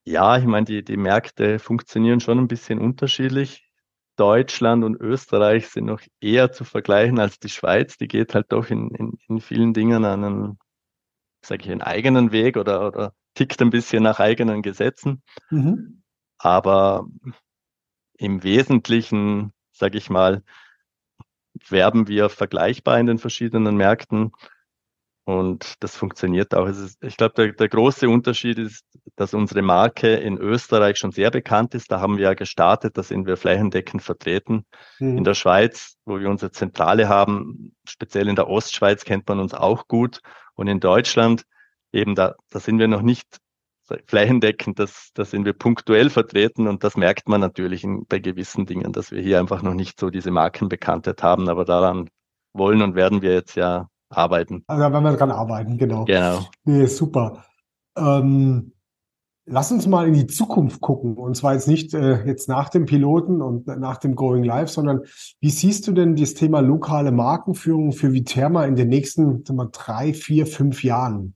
Ja, 0.03 0.37
ich 0.37 0.45
meine, 0.45 0.65
die, 0.65 0.83
die 0.83 0.97
Märkte 0.97 1.59
funktionieren 1.59 2.19
schon 2.19 2.39
ein 2.39 2.47
bisschen 2.47 2.79
unterschiedlich. 2.79 3.70
Deutschland 4.15 4.83
und 4.83 4.99
Österreich 4.99 5.69
sind 5.69 5.85
noch 5.85 6.01
eher 6.19 6.51
zu 6.51 6.63
vergleichen 6.63 7.19
als 7.19 7.39
die 7.39 7.49
Schweiz. 7.49 7.97
Die 7.97 8.07
geht 8.07 8.35
halt 8.35 8.51
doch 8.51 8.69
in, 8.69 8.89
in, 8.91 9.17
in 9.27 9.41
vielen 9.41 9.73
Dingen 9.73 10.05
einen, 10.05 10.59
sage 11.43 11.63
ich, 11.63 11.71
einen 11.71 11.81
eigenen 11.81 12.31
Weg 12.31 12.57
oder, 12.57 12.87
oder 12.87 13.13
tickt 13.33 13.61
ein 13.61 13.69
bisschen 13.69 14.03
nach 14.03 14.19
eigenen 14.19 14.61
Gesetzen. 14.61 15.23
Mhm. 15.49 16.03
Aber 16.37 17.05
im 18.17 18.43
Wesentlichen, 18.43 19.53
sage 19.71 19.97
ich 19.97 20.09
mal, 20.09 20.43
werben 21.67 22.07
wir 22.07 22.29
vergleichbar 22.29 22.99
in 22.99 23.07
den 23.07 23.17
verschiedenen 23.17 23.75
Märkten. 23.75 24.31
Und 25.23 25.75
das 25.81 25.95
funktioniert 25.95 26.55
auch. 26.55 26.67
Ist, 26.67 26.97
ich 27.03 27.15
glaube, 27.15 27.33
der, 27.35 27.53
der, 27.53 27.69
große 27.69 28.09
Unterschied 28.09 28.57
ist, 28.57 28.85
dass 29.15 29.33
unsere 29.33 29.61
Marke 29.61 30.15
in 30.15 30.37
Österreich 30.37 30.97
schon 30.97 31.11
sehr 31.11 31.29
bekannt 31.29 31.75
ist. 31.75 31.91
Da 31.91 31.99
haben 31.99 32.17
wir 32.17 32.23
ja 32.25 32.33
gestartet, 32.33 32.97
da 32.97 33.03
sind 33.03 33.27
wir 33.27 33.37
flächendeckend 33.37 34.01
vertreten. 34.01 34.65
Mhm. 34.99 35.19
In 35.19 35.23
der 35.23 35.35
Schweiz, 35.35 35.97
wo 36.05 36.19
wir 36.19 36.29
unsere 36.29 36.51
Zentrale 36.51 37.07
haben, 37.07 37.75
speziell 37.87 38.27
in 38.29 38.35
der 38.35 38.47
Ostschweiz 38.47 39.05
kennt 39.05 39.27
man 39.27 39.39
uns 39.39 39.53
auch 39.53 39.87
gut. 39.87 40.21
Und 40.55 40.67
in 40.67 40.79
Deutschland, 40.79 41.43
eben 41.91 42.15
da, 42.15 42.35
da 42.49 42.59
sind 42.59 42.79
wir 42.79 42.87
noch 42.87 43.03
nicht 43.03 43.37
flächendeckend, 44.07 44.79
das, 44.79 45.11
das 45.13 45.31
sind 45.31 45.45
wir 45.45 45.53
punktuell 45.53 46.09
vertreten 46.09 46.67
und 46.67 46.83
das 46.83 46.95
merkt 46.95 47.27
man 47.27 47.41
natürlich 47.41 47.83
in, 47.83 48.05
bei 48.07 48.19
gewissen 48.19 48.65
Dingen, 48.65 48.93
dass 48.93 49.11
wir 49.11 49.21
hier 49.21 49.39
einfach 49.39 49.61
noch 49.61 49.73
nicht 49.73 49.99
so 49.99 50.09
diese 50.09 50.31
Markenbekanntheit 50.31 51.21
haben, 51.23 51.49
aber 51.49 51.65
daran 51.65 52.09
wollen 52.53 52.81
und 52.81 52.95
werden 52.95 53.21
wir 53.21 53.33
jetzt 53.33 53.55
ja 53.55 53.87
arbeiten. 54.11 54.63
Also 54.67 54.81
werden 54.81 55.03
wir 55.03 55.17
dran 55.17 55.31
arbeiten, 55.31 55.77
genau. 55.77 56.05
Genau. 56.05 56.45
Nee, 56.63 56.85
super. 56.85 57.45
Ähm, 57.97 58.73
lass 59.45 59.71
uns 59.71 59.87
mal 59.87 60.07
in 60.07 60.13
die 60.13 60.27
Zukunft 60.27 60.81
gucken 60.81 61.17
und 61.17 61.35
zwar 61.35 61.53
jetzt 61.53 61.67
nicht 61.67 61.93
äh, 61.93 62.25
jetzt 62.25 62.47
nach 62.47 62.69
dem 62.69 62.85
Piloten 62.85 63.41
und 63.41 63.67
nach 63.67 63.97
dem 63.97 64.15
Going 64.15 64.43
Live, 64.43 64.69
sondern 64.69 65.01
wie 65.39 65.49
siehst 65.49 65.87
du 65.87 65.91
denn 65.91 66.15
das 66.15 66.33
Thema 66.33 66.61
lokale 66.61 67.11
Markenführung 67.11 67.91
für 67.91 68.13
Viterma 68.13 68.65
in 68.65 68.75
den 68.75 68.89
nächsten 68.89 69.43
wir, 69.43 69.69
drei, 69.71 70.13
vier, 70.13 70.47
fünf 70.47 70.83
Jahren? 70.83 71.35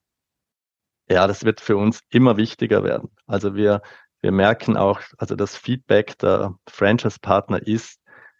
Ja, 1.09 1.27
das 1.27 1.43
wird 1.43 1.61
für 1.61 1.77
uns 1.77 2.01
immer 2.09 2.37
wichtiger 2.37 2.83
werden. 2.83 3.09
Also 3.27 3.55
wir, 3.55 3.81
wir 4.21 4.31
merken 4.31 4.75
auch, 4.75 5.01
also 5.17 5.35
das 5.35 5.55
Feedback 5.55 6.17
der 6.17 6.55
Franchise-Partner 6.67 7.65
ist, 7.67 7.99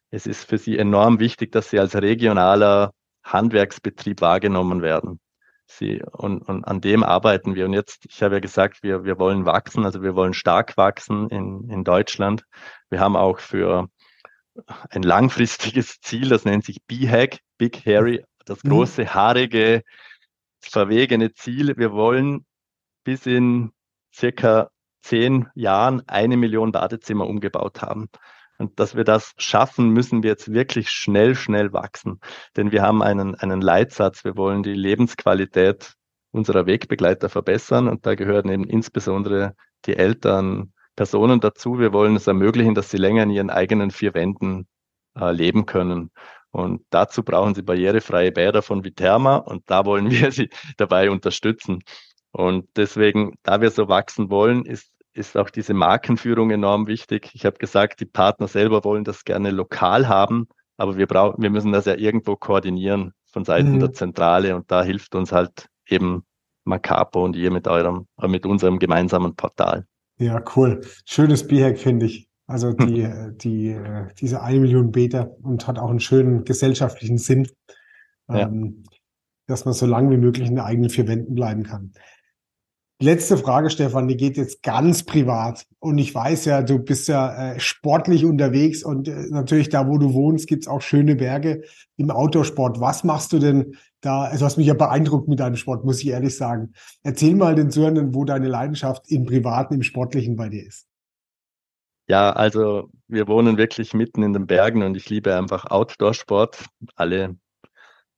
es 0.10 0.26
ist 0.26 0.45
für 0.45 0.58
sie 0.58 0.78
enorm 0.78 1.19
wichtig, 1.19 1.52
dass 1.52 1.69
sie 1.69 1.80
als 1.80 1.95
regionaler 1.95 2.91
Handwerksbetrieb 3.25 4.21
wahrgenommen 4.21 4.81
werden. 4.81 5.19
Sie, 5.67 6.01
und, 6.11 6.41
und 6.43 6.63
an 6.63 6.79
dem 6.79 7.03
arbeiten 7.03 7.55
wir. 7.55 7.65
Und 7.65 7.73
jetzt, 7.73 8.05
ich 8.05 8.21
habe 8.21 8.35
ja 8.35 8.39
gesagt, 8.39 8.83
wir, 8.83 9.03
wir 9.03 9.17
wollen 9.17 9.45
wachsen, 9.45 9.83
also 9.83 10.03
wir 10.03 10.15
wollen 10.15 10.33
stark 10.33 10.77
wachsen 10.77 11.29
in, 11.29 11.69
in 11.69 11.83
Deutschland. 11.83 12.43
Wir 12.89 12.99
haben 12.99 13.15
auch 13.15 13.39
für 13.39 13.89
ein 14.89 15.01
langfristiges 15.01 15.99
Ziel, 16.01 16.29
das 16.29 16.45
nennt 16.45 16.65
sich 16.65 16.77
BHAG, 16.85 17.39
Big 17.57 17.85
Hairy, 17.85 18.23
das 18.45 18.63
mhm. 18.63 18.69
große, 18.69 19.13
haarige, 19.13 19.81
verwegene 20.61 21.33
Ziel. 21.33 21.75
Wir 21.77 21.91
wollen 21.91 22.45
bis 23.03 23.25
in 23.25 23.71
circa 24.13 24.69
zehn 25.01 25.47
Jahren 25.55 26.07
eine 26.07 26.38
Million 26.38 26.71
Badezimmer 26.71 27.27
umgebaut 27.27 27.81
haben. 27.81 28.09
Und 28.57 28.79
dass 28.79 28.95
wir 28.95 29.03
das 29.03 29.33
schaffen, 29.37 29.89
müssen 29.89 30.23
wir 30.23 30.31
jetzt 30.31 30.51
wirklich 30.53 30.89
schnell, 30.89 31.35
schnell 31.35 31.73
wachsen. 31.73 32.19
Denn 32.55 32.71
wir 32.71 32.81
haben 32.81 33.01
einen, 33.01 33.35
einen 33.35 33.61
Leitsatz. 33.61 34.23
Wir 34.23 34.37
wollen 34.37 34.63
die 34.63 34.73
Lebensqualität 34.73 35.93
unserer 36.31 36.65
Wegbegleiter 36.65 37.29
verbessern. 37.29 37.87
Und 37.87 38.05
da 38.05 38.15
gehören 38.15 38.49
eben 38.49 38.63
insbesondere 38.65 39.55
die 39.85 39.95
Eltern, 39.95 40.73
Personen 40.95 41.39
dazu. 41.39 41.79
Wir 41.79 41.93
wollen 41.93 42.15
es 42.15 42.27
ermöglichen, 42.27 42.75
dass 42.75 42.89
sie 42.89 42.97
länger 42.97 43.23
in 43.23 43.29
ihren 43.29 43.49
eigenen 43.49 43.91
vier 43.91 44.13
Wänden 44.13 44.67
äh, 45.17 45.31
leben 45.31 45.65
können. 45.65 46.11
Und 46.51 46.85
dazu 46.89 47.23
brauchen 47.23 47.53
sie 47.53 47.63
barrierefreie 47.63 48.31
Bäder 48.31 48.61
von 48.61 48.83
Viterma 48.85 49.37
und 49.37 49.69
da 49.69 49.85
wollen 49.85 50.09
wir 50.11 50.31
sie 50.31 50.49
dabei 50.77 51.09
unterstützen. 51.11 51.83
Und 52.31 52.69
deswegen, 52.75 53.35
da 53.43 53.61
wir 53.61 53.71
so 53.71 53.87
wachsen 53.87 54.29
wollen, 54.29 54.65
ist, 54.65 54.91
ist 55.15 55.38
auch 55.38 55.49
diese 55.49 55.73
Markenführung 55.73 56.51
enorm 56.51 56.88
wichtig. 56.88 57.32
Ich 57.34 57.45
habe 57.45 57.58
gesagt, 57.58 57.99
die 58.01 58.06
Partner 58.06 58.47
selber 58.47 58.84
wollen 58.84 59.04
das 59.04 59.23
gerne 59.23 59.51
lokal 59.51 60.08
haben, 60.08 60.47
aber 60.78 60.97
wir 60.97 61.08
brauchen, 61.08 61.41
wir 61.41 61.49
müssen 61.49 61.71
das 61.71 61.86
ja 61.86 61.95
irgendwo 61.95 62.36
koordinieren 62.36 63.13
von 63.25 63.45
Seiten 63.45 63.73
mhm. 63.73 63.80
der 63.80 63.93
Zentrale 63.93 64.56
und 64.56 64.69
da 64.69 64.84
hilft 64.84 65.15
uns 65.15 65.32
halt 65.32 65.67
eben 65.88 66.23
Macapo 66.65 67.23
und 67.23 67.36
ihr 67.36 67.51
mit 67.51 67.67
eurem, 67.67 68.08
mit 68.28 68.45
unserem 68.45 68.80
gemeinsamen 68.80 69.36
Portal. 69.36 69.86
Ja, 70.17 70.43
cool. 70.56 70.82
Schönes 71.06 71.45
B-Hack, 71.47 71.78
finde 71.78 72.08
ich. 72.08 72.28
Also 72.47 72.73
die, 72.73 73.06
hm. 73.06 73.38
die, 73.39 73.69
äh, 73.69 74.08
diese 74.19 74.41
eine 74.41 74.60
Million 74.60 74.91
Beta 74.91 75.30
und 75.41 75.67
hat 75.67 75.80
auch 75.80 75.89
einen 75.89 75.99
schönen 75.99 76.43
gesellschaftlichen 76.43 77.17
Sinn, 77.17 77.47
ja. 78.30 78.47
ähm, 78.47 78.84
dass 79.47 79.65
man 79.65 79.73
so 79.73 79.86
lange 79.86 80.12
wie 80.12 80.17
möglich 80.17 80.47
in 80.47 80.56
den 80.56 80.63
eigenen 80.63 80.89
vier 80.89 81.08
Wänden 81.08 81.34
bleiben 81.34 81.63
kann. 81.63 81.93
Letzte 83.01 83.36
Frage, 83.36 83.69
Stefan, 83.69 84.08
die 84.08 84.15
geht 84.15 84.38
jetzt 84.38 84.63
ganz 84.63 85.03
privat. 85.03 85.65
Und 85.79 85.97
ich 85.97 86.15
weiß 86.15 86.45
ja, 86.45 86.62
du 86.62 86.79
bist 86.79 87.10
ja 87.10 87.53
äh, 87.53 87.60
sportlich 87.60 88.23
unterwegs 88.23 88.84
und 88.84 89.10
äh, 89.10 89.27
natürlich 89.29 89.67
da, 89.67 89.89
wo 89.89 89.97
du 89.97 90.13
wohnst, 90.13 90.47
gibt's 90.47 90.67
auch 90.67 90.81
schöne 90.81 91.17
Berge 91.17 91.63
im 91.97 92.10
Outdoor-Sport. 92.10 92.79
Was 92.79 93.03
machst 93.03 93.34
du 93.34 93.39
denn 93.39 93.75
da? 93.99 94.23
Also 94.23 94.45
hast 94.45 94.55
mich 94.58 94.67
ja 94.67 94.75
beeindruckt 94.75 95.27
mit 95.27 95.41
deinem 95.41 95.58
Sport, 95.58 95.84
muss 95.84 96.01
ich 96.01 96.08
ehrlich 96.08 96.38
sagen. 96.38 96.71
Erzähl 97.03 97.36
mal 97.36 97.55
den 97.55 97.69
Zuhörenden, 97.69 98.15
wo 98.15 98.23
deine 98.23 98.47
Leidenschaft 98.47 99.12
im 99.12 99.25
Privaten, 99.25 99.73
im 99.73 99.84
Sportlichen 99.84 100.38
bei 100.38 100.47
dir 100.47 100.65
ist. 100.65 100.88
Ja, 102.08 102.31
also 102.31 102.89
wir 103.10 103.27
wohnen 103.27 103.58
wirklich 103.58 103.93
mitten 103.93 104.23
in 104.23 104.31
den 104.31 104.47
Bergen 104.47 104.84
und 104.84 104.95
ich 104.95 105.10
liebe 105.10 105.36
einfach 105.36 105.65
Outdoor-Sport. 105.65 106.65
Alle 106.95 107.36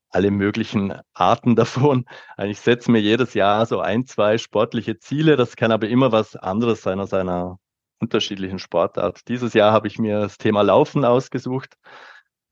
alle 0.10 0.32
möglichen 0.32 0.94
Arten 1.14 1.56
davon. 1.56 2.06
Ich 2.44 2.60
setze 2.60 2.92
mir 2.92 3.00
jedes 3.02 3.34
Jahr 3.34 3.66
so 3.66 3.80
ein, 3.80 4.06
zwei 4.06 4.38
sportliche 4.38 5.00
Ziele. 5.00 5.36
Das 5.36 5.56
kann 5.56 5.72
aber 5.72 5.88
immer 5.88 6.12
was 6.12 6.36
anderes 6.36 6.82
sein 6.82 7.00
aus 7.00 7.14
einer 7.14 7.60
unterschiedlichen 8.00 8.60
Sportart. 8.60 9.28
Dieses 9.28 9.54
Jahr 9.54 9.72
habe 9.72 9.88
ich 9.88 9.98
mir 9.98 10.20
das 10.20 10.38
Thema 10.38 10.62
Laufen 10.62 11.04
ausgesucht. 11.04 11.76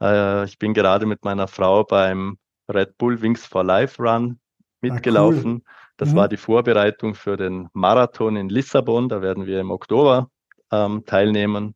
Äh, 0.01 0.45
ich 0.45 0.57
bin 0.57 0.73
gerade 0.73 1.05
mit 1.05 1.23
meiner 1.23 1.47
Frau 1.47 1.83
beim 1.83 2.37
Red 2.67 2.97
Bull 2.97 3.21
Wings 3.21 3.45
for 3.45 3.63
Life 3.63 4.01
Run 4.01 4.39
mitgelaufen. 4.81 5.63
Ah, 5.65 5.69
cool. 5.69 5.93
Das 5.97 6.11
mhm. 6.11 6.15
war 6.15 6.27
die 6.27 6.37
Vorbereitung 6.37 7.15
für 7.15 7.37
den 7.37 7.69
Marathon 7.73 8.35
in 8.35 8.49
Lissabon. 8.49 9.07
Da 9.07 9.21
werden 9.21 9.45
wir 9.45 9.59
im 9.59 9.71
Oktober 9.71 10.29
ähm, 10.71 11.05
teilnehmen. 11.05 11.75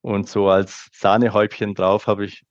Und 0.00 0.28
so 0.28 0.48
als 0.48 0.88
Sahnehäubchen 0.92 1.74
drauf 1.74 2.06
habe 2.06 2.24
ich, 2.24 2.44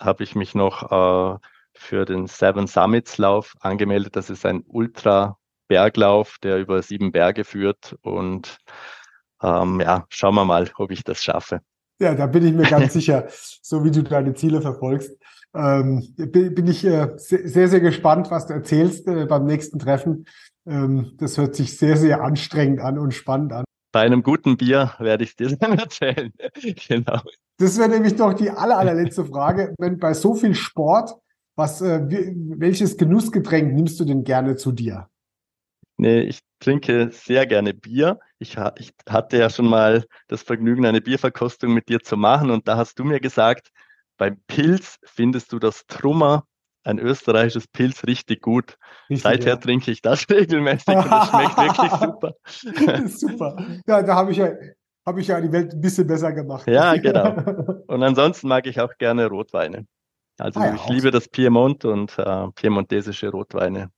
habe 0.00 0.22
ich 0.22 0.34
mich 0.34 0.54
noch 0.54 0.90
äh, 0.90 1.38
für 1.76 2.04
den 2.04 2.26
Seven 2.26 2.66
Summits 2.66 3.18
Lauf 3.18 3.54
angemeldet. 3.60 4.16
Das 4.16 4.30
ist 4.30 4.46
ein 4.46 4.62
Ultra-Berglauf, 4.66 6.38
der 6.42 6.58
über 6.58 6.82
sieben 6.82 7.12
Berge 7.12 7.44
führt. 7.44 7.96
Und 8.02 8.58
ähm, 9.42 9.80
ja, 9.80 10.04
schauen 10.08 10.34
wir 10.34 10.44
mal, 10.44 10.70
ob 10.76 10.90
ich 10.90 11.04
das 11.04 11.22
schaffe. 11.22 11.60
Ja, 12.00 12.14
da 12.14 12.26
bin 12.26 12.46
ich 12.46 12.52
mir 12.52 12.68
ganz 12.68 12.92
sicher, 12.94 13.26
so 13.28 13.84
wie 13.84 13.90
du 13.90 14.02
deine 14.02 14.34
Ziele 14.34 14.60
verfolgst. 14.60 15.16
Ähm, 15.54 16.14
bin 16.16 16.66
ich 16.66 16.84
äh, 16.84 17.12
sehr, 17.16 17.68
sehr 17.68 17.80
gespannt, 17.80 18.30
was 18.30 18.46
du 18.46 18.54
erzählst 18.54 19.06
äh, 19.06 19.26
beim 19.26 19.44
nächsten 19.46 19.78
Treffen. 19.78 20.26
Ähm, 20.66 21.12
das 21.18 21.38
hört 21.38 21.54
sich 21.54 21.78
sehr, 21.78 21.96
sehr 21.96 22.22
anstrengend 22.22 22.80
an 22.80 22.98
und 22.98 23.14
spannend 23.14 23.52
an. 23.52 23.64
Bei 23.92 24.00
einem 24.00 24.24
guten 24.24 24.56
Bier 24.56 24.94
werde 24.98 25.22
ich 25.22 25.36
dir 25.36 25.56
dann 25.60 25.78
erzählen. 25.78 26.32
genau. 26.88 27.20
Das 27.58 27.78
wäre 27.78 27.88
nämlich 27.88 28.16
doch 28.16 28.34
die 28.34 28.50
aller, 28.50 28.76
allerletzte 28.76 29.24
Frage. 29.24 29.74
Wenn 29.78 29.98
bei 29.98 30.14
so 30.14 30.34
viel 30.34 30.56
Sport 30.56 31.14
was, 31.56 31.80
äh, 31.80 32.00
welches 32.08 32.96
Genussgetränk 32.96 33.74
nimmst 33.74 33.98
du 34.00 34.04
denn 34.04 34.24
gerne 34.24 34.56
zu 34.56 34.72
dir? 34.72 35.08
Nee, 35.96 36.22
ich 36.22 36.40
trinke 36.58 37.10
sehr 37.12 37.46
gerne 37.46 37.72
Bier. 37.72 38.18
Ich, 38.38 38.56
ich, 38.78 38.92
hatte 39.08 39.38
ja 39.38 39.48
schon 39.48 39.66
mal 39.66 40.04
das 40.28 40.42
Vergnügen, 40.42 40.86
eine 40.86 41.00
Bierverkostung 41.00 41.72
mit 41.72 41.88
dir 41.88 42.00
zu 42.00 42.16
machen 42.16 42.50
und 42.50 42.66
da 42.66 42.76
hast 42.76 42.98
du 42.98 43.04
mir 43.04 43.20
gesagt, 43.20 43.70
beim 44.16 44.38
Pilz 44.46 44.98
findest 45.04 45.52
du 45.52 45.58
das 45.58 45.86
Trummer, 45.86 46.44
ein 46.82 46.98
österreichisches 46.98 47.68
Pilz, 47.68 48.04
richtig 48.06 48.42
gut. 48.42 48.76
Richtig, 49.08 49.22
Seither 49.22 49.54
ja. 49.54 49.56
trinke 49.56 49.90
ich 49.90 50.02
das 50.02 50.26
regelmäßig 50.30 50.96
und 50.96 51.06
es 51.06 51.28
schmeckt 51.28 51.56
wirklich 51.56 51.92
super. 52.00 53.08
super. 53.08 53.66
Ja, 53.86 54.02
da 54.02 54.14
habe 54.16 54.32
ich 54.32 54.38
ja 54.38 54.52
habe 55.06 55.20
ich 55.20 55.28
ja 55.28 55.40
die 55.40 55.52
Welt 55.52 55.74
ein 55.74 55.80
bisschen 55.80 56.06
besser 56.06 56.32
gemacht. 56.32 56.66
Ja, 56.66 56.96
genau. 57.00 57.36
Und 57.86 58.02
ansonsten 58.02 58.48
mag 58.48 58.66
ich 58.66 58.80
auch 58.80 58.96
gerne 58.98 59.26
Rotweine. 59.26 59.86
Also 60.38 60.60
ah 60.60 60.66
ja, 60.66 60.74
ich 60.74 60.88
liebe 60.88 61.10
das 61.10 61.28
Piemont 61.28 61.84
und 61.84 62.18
äh, 62.18 62.48
piemontesische 62.54 63.30
Rotweine. 63.30 63.90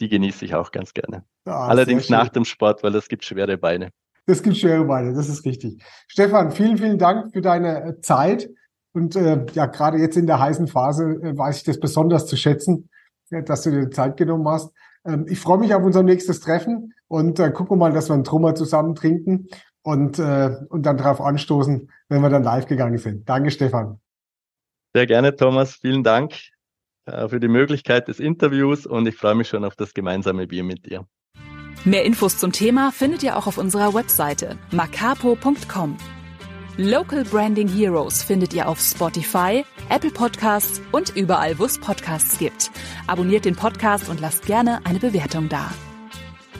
Die 0.00 0.08
genieße 0.08 0.44
ich 0.44 0.54
auch 0.54 0.70
ganz 0.70 0.94
gerne. 0.94 1.24
Ah, 1.44 1.68
Allerdings 1.68 2.08
nach 2.08 2.28
dem 2.28 2.44
Sport, 2.44 2.82
weil 2.82 2.94
es 2.94 3.08
gibt 3.08 3.24
schwere 3.24 3.58
Beine. 3.58 3.90
Das 4.26 4.42
gibt 4.42 4.56
schwere 4.56 4.84
Beine, 4.84 5.14
das 5.14 5.28
ist 5.28 5.44
richtig. 5.44 5.82
Stefan, 6.06 6.52
vielen, 6.52 6.78
vielen 6.78 6.98
Dank 6.98 7.32
für 7.32 7.40
deine 7.40 7.84
äh, 7.84 8.00
Zeit. 8.00 8.48
Und 8.94 9.16
äh, 9.16 9.44
ja, 9.52 9.66
gerade 9.66 9.98
jetzt 9.98 10.16
in 10.16 10.26
der 10.26 10.38
heißen 10.38 10.68
Phase 10.68 11.18
äh, 11.22 11.36
weiß 11.36 11.58
ich 11.58 11.64
das 11.64 11.80
besonders 11.80 12.26
zu 12.26 12.36
schätzen, 12.36 12.88
äh, 13.30 13.42
dass 13.42 13.62
du 13.62 13.70
dir 13.70 13.90
Zeit 13.90 14.16
genommen 14.16 14.46
hast. 14.48 14.72
Ähm, 15.04 15.26
ich 15.28 15.40
freue 15.40 15.58
mich 15.58 15.74
auf 15.74 15.82
unser 15.82 16.02
nächstes 16.02 16.40
Treffen 16.40 16.94
und 17.08 17.40
äh, 17.40 17.50
gucken 17.50 17.78
mal, 17.78 17.92
dass 17.92 18.08
wir 18.08 18.14
einen 18.14 18.24
Trummer 18.24 18.54
zusammen 18.54 18.94
trinken 18.94 19.48
und, 19.82 20.18
äh, 20.18 20.56
und 20.68 20.86
dann 20.86 20.96
darauf 20.96 21.20
anstoßen, 21.20 21.90
wenn 22.08 22.22
wir 22.22 22.30
dann 22.30 22.44
live 22.44 22.66
gegangen 22.66 22.98
sind. 22.98 23.28
Danke, 23.28 23.50
Stefan. 23.50 24.00
Sehr 24.94 25.06
gerne, 25.06 25.36
Thomas. 25.36 25.74
Vielen 25.74 26.02
Dank 26.02 26.34
äh, 27.06 27.28
für 27.28 27.40
die 27.40 27.48
Möglichkeit 27.48 28.08
des 28.08 28.20
Interviews 28.20 28.86
und 28.86 29.06
ich 29.06 29.16
freue 29.16 29.34
mich 29.34 29.48
schon 29.48 29.64
auf 29.64 29.76
das 29.76 29.94
gemeinsame 29.94 30.46
Bier 30.46 30.64
mit 30.64 30.86
dir. 30.86 31.06
Mehr 31.84 32.04
Infos 32.04 32.38
zum 32.38 32.52
Thema 32.52 32.92
findet 32.92 33.22
ihr 33.24 33.36
auch 33.36 33.46
auf 33.48 33.58
unserer 33.58 33.92
Webseite 33.92 34.56
macapo.com. 34.70 35.96
Local 36.76 37.24
Branding 37.24 37.68
Heroes 37.68 38.22
findet 38.22 38.54
ihr 38.54 38.68
auf 38.68 38.80
Spotify, 38.80 39.64
Apple 39.90 40.10
Podcasts 40.10 40.80
und 40.92 41.14
überall, 41.16 41.58
wo 41.58 41.64
es 41.64 41.78
Podcasts 41.78 42.38
gibt. 42.38 42.70
Abonniert 43.06 43.44
den 43.44 43.56
Podcast 43.56 44.08
und 44.08 44.20
lasst 44.20 44.46
gerne 44.46 44.80
eine 44.84 44.98
Bewertung 44.98 45.48
da. 45.48 45.70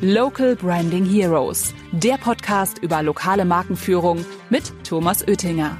Local 0.00 0.56
Branding 0.56 1.06
Heroes, 1.06 1.72
der 1.92 2.16
Podcast 2.16 2.78
über 2.78 3.02
lokale 3.02 3.44
Markenführung 3.44 4.26
mit 4.50 4.72
Thomas 4.84 5.26
Oettinger. 5.26 5.78